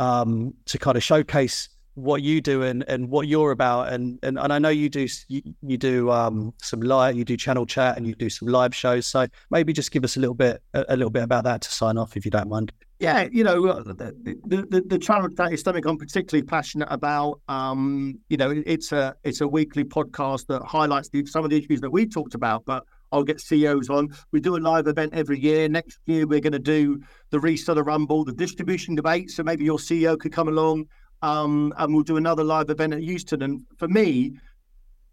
[0.00, 4.38] um to kind of showcase what you do and, and what you're about and, and
[4.38, 7.96] and I know you do you, you do um some live you do channel chat
[7.96, 10.84] and you do some live shows so maybe just give us a little bit a,
[10.90, 13.66] a little bit about that to sign off if you don't mind yeah you know
[13.66, 18.36] uh, the the, the, the channel chat is something I'm particularly passionate about um you
[18.36, 21.90] know it's a it's a weekly podcast that highlights the, some of the issues that
[21.90, 24.08] we talked about but I'll get CEOs on.
[24.32, 25.68] We do a live event every year.
[25.68, 29.30] Next year, we're going to do the Reseller Rumble, the distribution debate.
[29.30, 30.86] So maybe your CEO could come along
[31.22, 33.42] um, and we'll do another live event at Houston.
[33.42, 34.32] And for me,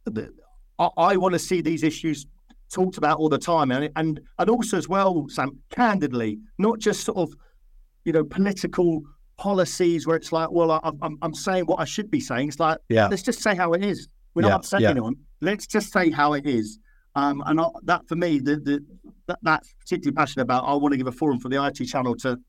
[0.06, 0.34] the,
[0.80, 2.26] I, I want to see these issues
[2.72, 7.06] talked about all the time, and and and also as well, Sam, candidly, not just
[7.06, 7.34] sort of
[8.06, 9.02] you know political
[9.38, 12.50] policies where it's like, well, I, I'm I'm saying what I should be saying.
[12.50, 14.08] It's like, yeah, let's just say how it is.
[14.34, 14.92] We're yeah, not upsetting yeah.
[14.92, 15.16] anyone.
[15.42, 16.80] Let's just say how it is.
[17.16, 18.84] Um, and I, that for me, the, the
[19.28, 20.64] that, that's particularly passionate about.
[20.64, 22.40] I want to give a forum for the IT channel to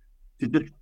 [0.40, 0.72] to just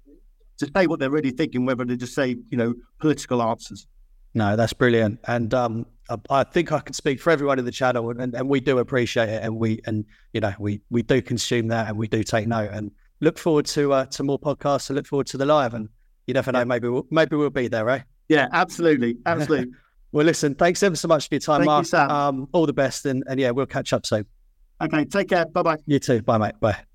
[0.63, 3.87] to say what they're really thinking, whether they just say you know political answers.
[4.35, 7.71] No, that's brilliant, and um, I, I think I can speak for everyone in the
[7.73, 11.21] channel, and, and we do appreciate it, and we and you know we we do
[11.21, 12.91] consume that, and we do take note, and
[13.21, 15.89] look forward to uh, to more podcasts, and look forward to the live, and
[16.27, 16.65] you never know, Yeah.
[16.65, 18.05] maybe we'll, maybe we'll be there, right?
[18.29, 19.73] Yeah, absolutely, absolutely.
[20.15, 21.87] Well, listen, thanks ever so much for your time, Thank you, Mark.
[21.87, 22.11] Sam.
[22.11, 24.27] Um, all the best, and, and yeah, we'll catch up soon.
[24.83, 25.47] okay, take care.
[25.47, 25.77] Bye bye.
[25.87, 26.21] You too.
[26.21, 26.61] Bye, mate.
[26.61, 26.92] Bye.